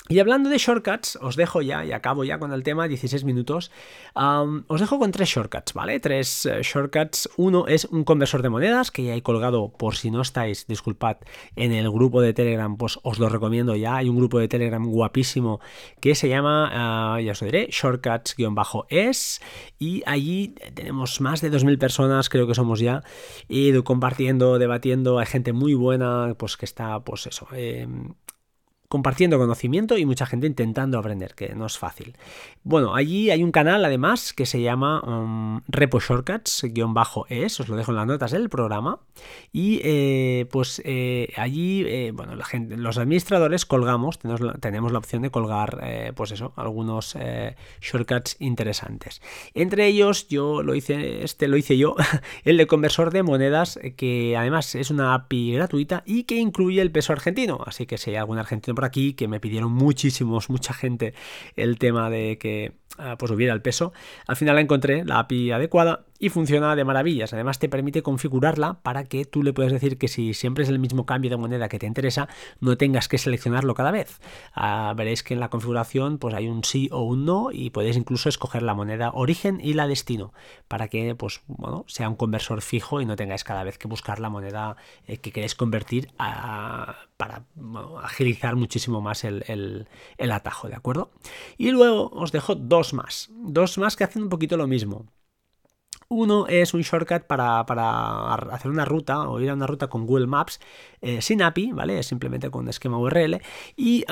Y 0.09 0.19
hablando 0.19 0.51
de 0.51 0.59
shortcuts, 0.59 1.17
os 1.23 1.37
dejo 1.37 1.63
ya, 1.63 1.85
y 1.85 1.93
acabo 1.93 2.25
ya 2.25 2.41
con 2.41 2.53
el 2.53 2.65
tema, 2.65 2.89
16 2.89 3.23
minutos, 3.25 3.71
os 4.15 4.81
dejo 4.81 4.99
con 4.99 5.13
tres 5.13 5.29
shortcuts, 5.29 5.75
¿vale? 5.75 6.01
Tres 6.01 6.45
eh, 6.45 6.61
shortcuts. 6.63 7.31
Uno 7.37 7.69
es 7.69 7.85
un 7.85 8.03
conversor 8.03 8.43
de 8.43 8.49
monedas, 8.49 8.91
que 8.91 9.05
ya 9.05 9.15
he 9.15 9.23
colgado 9.23 9.71
por 9.71 9.95
si 9.95 10.11
no 10.11 10.21
estáis, 10.21 10.67
disculpad, 10.67 11.19
en 11.55 11.73
el 11.73 11.89
grupo 11.89 12.21
de 12.21 12.35
Telegram, 12.35 12.77
pues 12.77 12.99
os 13.05 13.21
lo 13.21 13.29
recomiendo 13.29 13.77
ya. 13.77 13.97
Hay 13.97 14.09
un 14.09 14.17
grupo 14.17 14.41
de 14.41 14.49
Telegram 14.49 14.85
guapísimo 14.85 15.61
que 16.01 16.17
se 16.17 16.29
llama, 16.29 16.71
ah, 16.73 17.21
ya 17.21 17.33
os 17.33 17.41
lo 17.41 17.47
diré, 17.47 17.69
shortcuts-es, 17.71 19.41
y 19.79 20.03
allí 20.05 20.55
tenemos 20.75 21.21
más 21.21 21.41
de 21.41 21.51
2.000 21.53 21.79
personas, 21.79 22.29
creo 22.29 22.49
que 22.49 22.55
somos 22.55 22.81
ya, 22.81 23.05
ido 23.49 23.85
compartiendo, 23.85 24.59
debatiendo, 24.59 25.21
hay 25.21 25.27
gente 25.27 25.53
muy 25.53 25.75
buena, 25.75 26.35
pues 26.37 26.57
que 26.57 26.65
está, 26.65 26.99
pues 27.01 27.29
eso, 27.29 27.47
eh, 27.55 27.87
compartiendo 28.93 29.39
conocimiento 29.39 29.97
y 29.97 30.05
mucha 30.05 30.27
gente 30.27 30.47
intentando 30.47 30.99
aprender, 30.99 31.35
que 31.35 31.55
no 31.55 31.65
es 31.65 31.79
fácil. 31.79 32.15
Bueno, 32.63 32.95
allí 32.95 33.31
hay 33.31 33.43
un 33.43 33.51
canal 33.51 33.83
además 33.87 34.35
que 34.35 34.45
se 34.45 34.61
llama 34.61 35.01
um, 35.01 35.63
Repo 35.67 35.99
Shortcuts-es, 35.99 37.61
os 37.61 37.69
lo 37.71 37.77
dejo 37.77 37.93
en 37.93 37.97
las 37.97 38.07
notas 38.07 38.33
del 38.33 38.51
programa. 38.51 39.01
Y 39.51 39.81
eh, 39.83 40.47
pues 40.51 40.83
eh, 40.85 41.33
allí, 41.39 41.87
eh, 41.87 42.13
bueno, 42.13 42.37
la 42.37 42.45
gente, 42.45 42.77
los 42.77 42.99
administradores 42.99 43.65
colgamos, 43.65 44.19
tenemos 44.19 44.43
la, 44.43 44.53
tenemos 44.55 44.93
la 44.93 44.99
opción 44.99 45.23
de 45.23 45.31
colgar, 45.31 45.83
pues 46.15 46.33
eso, 46.33 46.53
algunos 46.57 47.17
shortcuts 47.81 48.37
interesantes. 48.41 49.23
Entre 49.55 49.87
ellos, 49.87 50.29
yo 50.29 50.63
lo 50.63 50.75
hice, 50.75 51.25
este 51.25 51.49
lo 51.49 51.57
hice 51.57 51.79
yo, 51.79 51.97
el 52.45 52.59
de 52.59 52.67
conversor 52.67 53.11
de 53.11 53.23
monedas, 53.23 53.79
que 53.97 54.37
además 54.37 54.75
es 54.75 54.91
una 54.91 55.15
API 55.15 55.55
gratuita 55.55 56.03
y 56.05 56.25
que 56.25 56.37
incluye 56.37 56.83
el 56.83 56.91
peso 56.91 57.15
argentino. 57.15 57.59
Así 57.65 57.87
que 57.87 57.97
si 57.97 58.11
hay 58.11 58.17
algún 58.17 58.37
argentino 58.37 58.82
aquí 58.85 59.15
que 59.15 59.29
me 59.29 59.41
pidieron 59.41 59.73
muchísimos, 59.73 60.51
mucha 60.51 60.73
gente 60.75 61.15
el 61.57 61.79
tema 61.79 62.11
de 62.11 62.39
que 62.39 62.82
pues 63.19 63.31
hubiera 63.31 63.55
el 63.55 63.63
peso. 63.63 63.93
Al 64.27 64.37
final 64.37 64.57
la 64.57 64.61
encontré, 64.61 65.05
la 65.05 65.19
API 65.19 65.53
adecuada, 65.53 66.05
y 66.23 66.29
funciona 66.29 66.77
de 66.77 66.85
maravillas. 66.85 67.33
Además 67.33 67.59
te 67.59 67.69
permite 67.69 68.05
configurarla 68.05 68.75
para 68.85 69.03
que 69.03 69.25
tú 69.25 69.43
le 69.43 69.53
puedas 69.53 69.73
decir 69.73 69.99
que 69.99 70.07
si 70.07 70.35
siempre 70.35 70.63
es 70.63 70.71
el 70.71 70.79
mismo 70.79 71.05
cambio 71.05 71.31
de 71.31 71.37
moneda 71.37 71.69
que 71.69 71.81
te 71.81 71.87
interesa, 71.87 72.29
no 72.61 72.77
tengas 72.77 73.09
que 73.09 73.19
seleccionarlo 73.19 73.75
cada 73.75 73.91
vez. 73.91 74.21
Ah, 74.55 74.95
veréis 74.97 75.25
que 75.25 75.35
en 75.35 75.41
la 75.41 75.51
configuración 75.51 76.19
pues 76.19 76.33
hay 76.37 76.47
un 76.47 76.63
sí 76.63 76.89
o 76.93 77.03
un 77.03 77.25
no 77.25 77.49
y 77.51 77.71
podéis 77.71 77.97
incluso 77.97 78.29
escoger 78.29 78.63
la 78.63 78.73
moneda 78.73 79.11
origen 79.13 79.59
y 79.61 79.75
la 79.75 79.89
destino 79.89 80.33
para 80.69 80.87
que 80.87 81.17
pues 81.17 81.41
bueno, 81.49 81.85
sea 81.89 82.09
un 82.09 82.15
conversor 82.15 82.63
fijo 82.63 83.01
y 83.01 83.05
no 83.05 83.17
tengáis 83.17 83.43
cada 83.43 83.65
vez 83.65 83.77
que 83.77 83.89
buscar 83.89 84.21
la 84.21 84.31
moneda 84.31 84.77
eh, 85.09 85.17
que 85.17 85.33
queréis 85.33 85.57
convertir 85.57 86.13
para 87.17 87.47
agilizar 88.01 88.55
muchísimo 88.55 89.01
más 89.01 89.25
el, 89.25 89.89
el 90.19 90.33
atajo, 90.33 90.69
¿de 90.69 90.77
acuerdo? 90.77 91.11
Y 91.59 91.73
luego 91.73 92.11
os 92.11 92.31
dejo 92.31 92.55
dos 92.55 92.82
más, 92.93 93.29
dos 93.31 93.79
más 93.79 93.95
que 93.97 94.05
hacen 94.05 94.23
un 94.25 94.29
poquito 94.29 94.57
lo 94.57 94.67
mismo. 94.67 95.07
Uno 96.15 96.47
es 96.47 96.75
un 96.75 96.83
shortcut 96.83 97.23
para, 97.23 97.61
hacer 97.61 98.71
una 98.71 98.85
ruta 98.85 99.31
o 99.31 99.41
ir 99.41 99.49
a 99.49 99.55
una 99.55 99.67
ruta 99.67 99.89
con 99.89 100.05
Google 100.07 100.27
Maps 100.27 100.61
eh, 101.01 101.23
sin 101.23 101.43
API, 101.43 101.73
¿vale? 101.73 101.99
Es 101.99 102.07
simplemente 102.07 102.51
con 102.51 102.69
esquema 102.69 102.99
URL. 102.99 103.41
Y 103.77 104.05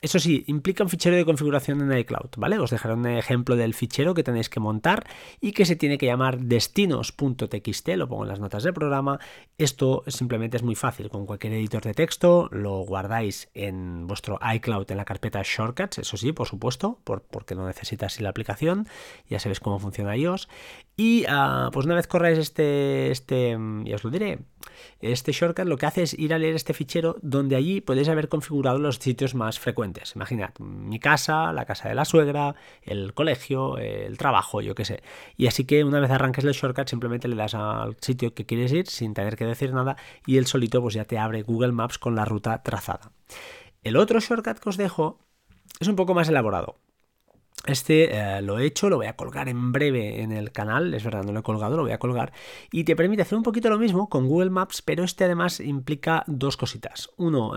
eso 0.00 0.20
sí, 0.20 0.44
implica 0.46 0.84
un 0.84 0.90
fichero 0.90 1.16
de 1.16 1.24
configuración 1.24 1.80
en 1.80 1.98
iCloud, 1.98 2.30
¿vale? 2.36 2.60
Os 2.60 2.70
dejaré 2.70 2.94
un 2.94 3.06
ejemplo 3.06 3.56
del 3.56 3.74
fichero 3.74 4.14
que 4.14 4.22
tenéis 4.22 4.48
que 4.48 4.60
montar 4.60 5.08
y 5.40 5.50
que 5.50 5.66
se 5.66 5.74
tiene 5.74 5.98
que 5.98 6.06
llamar 6.06 6.38
destinos.txt, 6.38 7.88
lo 7.96 8.08
pongo 8.08 8.22
en 8.22 8.28
las 8.28 8.38
notas 8.38 8.62
del 8.62 8.74
programa. 8.74 9.18
Esto 9.58 10.04
simplemente 10.06 10.56
es 10.56 10.62
muy 10.62 10.76
fácil, 10.76 11.10
con 11.10 11.26
cualquier 11.26 11.54
editor 11.54 11.82
de 11.82 11.94
texto 11.94 12.48
lo 12.52 12.78
guardáis 12.82 13.50
en 13.54 14.06
vuestro 14.06 14.38
iCloud 14.54 14.88
en 14.88 14.98
la 14.98 15.04
carpeta 15.04 15.42
Shortcuts, 15.42 15.98
eso 15.98 16.16
sí, 16.16 16.32
por 16.32 16.46
supuesto, 16.46 17.00
porque 17.02 17.56
no 17.56 17.66
necesitas 17.66 18.20
la 18.20 18.28
aplicación, 18.28 18.86
ya 19.28 19.40
sabéis 19.40 19.58
cómo 19.58 19.80
funciona 19.80 20.16
iOS. 20.16 20.48
Y 20.96 21.07
ah, 21.28 21.70
pues 21.72 21.86
una 21.86 21.94
vez 21.94 22.06
corráis 22.06 22.38
este, 22.38 23.10
este, 23.10 23.56
ya 23.84 23.96
os 23.96 24.04
lo 24.04 24.10
diré, 24.10 24.38
este 25.00 25.32
shortcut 25.32 25.66
lo 25.66 25.76
que 25.76 25.86
hace 25.86 26.02
es 26.02 26.18
ir 26.18 26.34
a 26.34 26.38
leer 26.38 26.54
este 26.54 26.74
fichero 26.74 27.16
donde 27.22 27.56
allí 27.56 27.80
podéis 27.80 28.08
haber 28.08 28.28
configurado 28.28 28.78
los 28.78 28.96
sitios 28.96 29.34
más 29.34 29.58
frecuentes. 29.58 30.14
Imaginad, 30.16 30.50
mi 30.58 30.98
casa, 30.98 31.52
la 31.52 31.64
casa 31.64 31.88
de 31.88 31.94
la 31.94 32.04
suegra, 32.04 32.54
el 32.82 33.14
colegio, 33.14 33.78
el 33.78 34.18
trabajo, 34.18 34.60
yo 34.60 34.74
qué 34.74 34.84
sé. 34.84 35.02
Y 35.36 35.46
así 35.46 35.64
que 35.64 35.84
una 35.84 36.00
vez 36.00 36.10
arranques 36.10 36.44
el 36.44 36.52
shortcut 36.52 36.88
simplemente 36.88 37.28
le 37.28 37.36
das 37.36 37.54
al 37.54 37.96
sitio 38.00 38.34
que 38.34 38.46
quieres 38.46 38.72
ir 38.72 38.88
sin 38.88 39.14
tener 39.14 39.36
que 39.36 39.46
decir 39.46 39.72
nada 39.72 39.96
y 40.26 40.38
el 40.38 40.46
solito 40.46 40.82
pues 40.82 40.94
ya 40.94 41.04
te 41.04 41.18
abre 41.18 41.42
Google 41.42 41.72
Maps 41.72 41.98
con 41.98 42.14
la 42.14 42.24
ruta 42.24 42.62
trazada. 42.62 43.12
El 43.82 43.96
otro 43.96 44.20
shortcut 44.20 44.58
que 44.58 44.68
os 44.68 44.76
dejo 44.76 45.20
es 45.80 45.88
un 45.88 45.96
poco 45.96 46.14
más 46.14 46.28
elaborado. 46.28 46.76
Este 47.66 48.16
eh, 48.16 48.40
lo 48.40 48.58
he 48.58 48.64
hecho, 48.64 48.88
lo 48.88 48.96
voy 48.96 49.06
a 49.06 49.16
colgar 49.16 49.48
en 49.48 49.72
breve 49.72 50.22
en 50.22 50.32
el 50.32 50.52
canal, 50.52 50.94
es 50.94 51.04
verdad, 51.04 51.24
no 51.24 51.32
lo 51.32 51.40
he 51.40 51.42
colgado, 51.42 51.76
lo 51.76 51.82
voy 51.82 51.92
a 51.92 51.98
colgar, 51.98 52.32
y 52.72 52.84
te 52.84 52.96
permite 52.96 53.22
hacer 53.22 53.36
un 53.36 53.42
poquito 53.42 53.68
lo 53.68 53.78
mismo 53.78 54.08
con 54.08 54.26
Google 54.26 54.50
Maps, 54.50 54.80
pero 54.80 55.04
este 55.04 55.24
además 55.24 55.60
implica 55.60 56.24
dos 56.26 56.56
cositas. 56.56 57.10
Uno, 57.16 57.50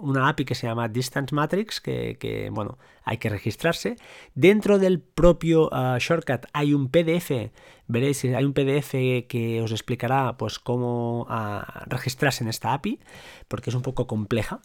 una 0.00 0.28
API 0.28 0.44
que 0.44 0.54
se 0.54 0.66
llama 0.66 0.88
Distance 0.88 1.34
Matrix, 1.34 1.80
que, 1.80 2.50
bueno, 2.52 2.78
hay 3.04 3.18
que 3.18 3.30
registrarse. 3.30 3.96
Dentro 4.34 4.78
del 4.78 5.00
propio 5.00 5.70
ah, 5.72 5.96
shortcut 6.00 6.46
hay 6.52 6.74
un 6.74 6.90
PDF, 6.90 7.50
veréis, 7.86 8.24
hay 8.24 8.44
un 8.44 8.52
PDF 8.52 8.90
que 9.28 9.60
os 9.62 9.70
explicará 9.70 10.36
pues 10.36 10.58
cómo 10.58 11.26
ah, 11.30 11.84
registrarse 11.86 12.42
en 12.42 12.50
esta 12.50 12.74
API, 12.74 13.00
porque 13.48 13.70
es 13.70 13.76
un 13.76 13.82
poco 13.82 14.06
compleja 14.06 14.60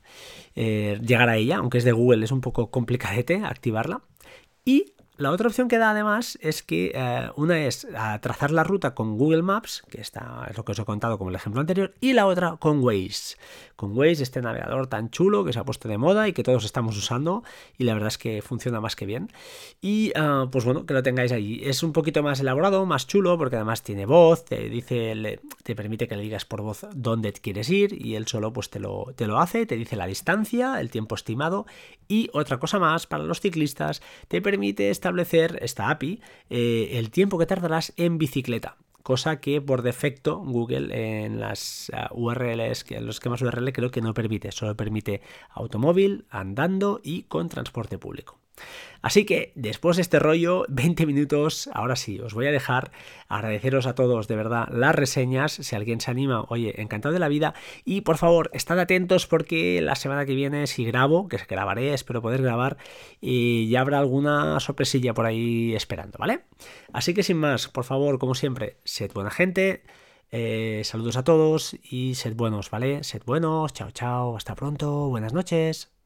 eh, 0.56 1.00
llegar 1.06 1.30
a 1.30 1.38
ella, 1.38 1.58
aunque 1.58 1.78
es 1.78 1.84
de 1.84 1.92
Google, 1.92 2.26
es 2.26 2.32
un 2.32 2.42
poco 2.42 2.72
complicadete 2.72 3.42
activarla. 3.46 4.02
Y 4.66 4.94
la 5.22 5.32
otra 5.32 5.48
opción 5.48 5.68
que 5.68 5.78
da 5.78 5.92
además 5.92 6.38
es 6.42 6.64
que 6.64 6.92
eh, 6.96 7.30
una 7.36 7.66
es 7.66 7.88
trazar 8.22 8.52
la 8.52 8.64
ruta 8.64 8.96
con 8.96 9.18
Google 9.18 9.44
Maps, 9.44 9.84
que 9.90 10.02
está, 10.02 10.48
es 10.50 10.58
lo 10.58 10.66
que 10.66 10.72
os 10.72 10.80
he 10.80 10.86
contado 10.86 11.18
como 11.18 11.30
el 11.30 11.36
ejemplo 11.36 11.62
anterior, 11.62 11.94
y 12.02 12.14
la 12.14 12.26
otra 12.26 12.58
con 12.58 12.84
Waze. 12.84 13.38
Con 13.76 13.98
Waze, 13.98 14.24
este 14.24 14.42
navegador 14.42 14.88
tan 14.88 15.10
chulo 15.12 15.46
que 15.46 15.54
se 15.54 15.60
ha 15.60 15.64
puesto 15.64 15.88
de 15.88 15.98
moda 15.98 16.28
y 16.28 16.34
que 16.34 16.44
todos 16.44 16.66
estamos 16.66 16.98
usando, 16.98 17.44
y 17.78 17.84
la 17.84 17.94
verdad 17.94 18.08
es 18.08 18.18
que 18.18 18.42
funciona 18.42 18.82
más 18.82 18.96
que 18.96 19.06
bien. 19.06 19.32
Y 19.80 20.12
ah, 20.16 20.48
pues 20.52 20.66
bueno, 20.66 20.86
que 20.86 20.94
lo 20.94 21.04
tengáis 21.04 21.32
ahí. 21.32 21.62
Es 21.64 21.84
un 21.84 21.94
poquito 21.94 22.24
más 22.24 22.40
elaborado, 22.40 22.86
más 22.86 23.06
chulo, 23.06 23.38
porque 23.38 23.58
además 23.58 23.84
tiene 23.84 24.06
voz, 24.06 24.44
te 24.46 24.70
dice, 24.70 25.40
te 25.64 25.76
permite 25.76 26.08
que 26.08 26.16
le 26.16 26.24
digas 26.24 26.46
por 26.46 26.62
voz 26.62 26.88
dónde 26.94 27.32
quieres 27.34 27.70
ir, 27.70 27.94
y 28.06 28.16
él 28.16 28.28
solo 28.28 28.52
pues 28.54 28.72
te 28.72 28.80
lo, 28.80 29.14
te 29.16 29.28
lo 29.28 29.40
hace, 29.40 29.68
te 29.68 29.76
dice 29.76 29.96
la 29.96 30.08
distancia, 30.08 30.82
el 30.82 30.90
tiempo 30.90 31.14
estimado, 31.14 31.68
y 32.08 32.30
otra 32.34 32.60
cosa 32.60 32.80
más 32.80 33.08
para 33.08 33.24
los 33.24 33.40
ciclistas, 33.40 34.02
te 34.28 34.42
permite 34.42 34.90
establecer 35.12 35.60
esta 35.62 35.90
API 35.90 36.22
eh, 36.50 36.92
el 36.94 37.12
tiempo 37.12 37.38
que 37.38 37.46
tardarás 37.46 37.94
en 37.98 38.18
bicicleta 38.18 38.78
cosa 39.02 39.40
que 39.40 39.62
por 39.62 39.82
defecto 39.82 40.38
Google 40.38 41.26
en 41.26 41.40
las 41.40 41.92
uh, 41.94 42.14
URLs, 42.16 42.86
en 42.90 43.06
los 43.06 43.16
esquemas 43.16 43.42
URL 43.42 43.74
creo 43.74 43.92
que 43.92 44.02
no 44.02 44.14
permite, 44.14 44.52
solo 44.52 44.78
permite 44.78 45.22
automóvil, 45.50 46.26
andando 46.30 47.02
y 47.04 47.24
con 47.24 47.50
transporte 47.50 47.98
público. 47.98 48.41
Así 49.02 49.26
que 49.26 49.52
después 49.56 49.98
de 49.98 50.04
este 50.04 50.20
rollo, 50.20 50.66
20 50.70 51.06
minutos, 51.06 51.70
ahora 51.74 51.96
sí, 51.96 52.20
os 52.20 52.34
voy 52.34 52.48
a 52.48 52.52
dejar 52.52 52.92
agradeceros 53.28 53.88
a 53.88 53.96
todos 53.96 54.28
de 54.28 54.36
verdad 54.36 54.68
las 54.72 54.96
reseñas, 54.96 55.54
si 55.54 55.76
alguien 55.76 56.00
se 56.02 56.12
anima, 56.12 56.46
oye, 56.50 56.80
encantado 56.82 57.14
de 57.14 57.20
la 57.20 57.28
vida 57.28 57.54
y 57.86 58.02
por 58.02 58.18
favor, 58.18 58.50
estad 58.54 58.80
atentos 58.80 59.28
porque 59.28 59.82
la 59.82 59.96
semana 59.96 60.26
que 60.26 60.36
viene 60.36 60.68
si 60.68 60.86
grabo, 60.86 61.28
que 61.28 61.38
grabaré, 61.38 61.94
espero 61.94 62.22
poder 62.22 62.42
grabar 62.42 62.78
y 63.20 63.70
ya 63.70 63.82
habrá 63.82 64.00
alguna 64.00 64.60
sorpresilla 64.60 65.14
por 65.14 65.26
ahí 65.26 65.74
esperando, 65.76 66.18
¿vale? 66.20 66.42
Así 66.94 67.14
que 67.14 67.24
sin 67.24 67.38
más, 67.38 67.68
por 67.68 67.84
favor, 67.84 68.20
como 68.20 68.36
siempre, 68.36 68.78
sed 68.84 69.12
buena 69.14 69.32
gente. 69.32 69.84
Eh, 70.34 70.82
saludos 70.86 71.18
a 71.18 71.24
todos 71.24 71.76
y 71.84 72.16
sed 72.16 72.36
buenos, 72.36 72.70
¿vale? 72.70 73.04
Sed 73.04 73.22
buenos, 73.26 73.74
chao, 73.74 73.92
chao, 73.92 74.38
hasta 74.38 74.56
pronto, 74.56 75.10
buenas 75.10 75.34
noches. 75.34 76.01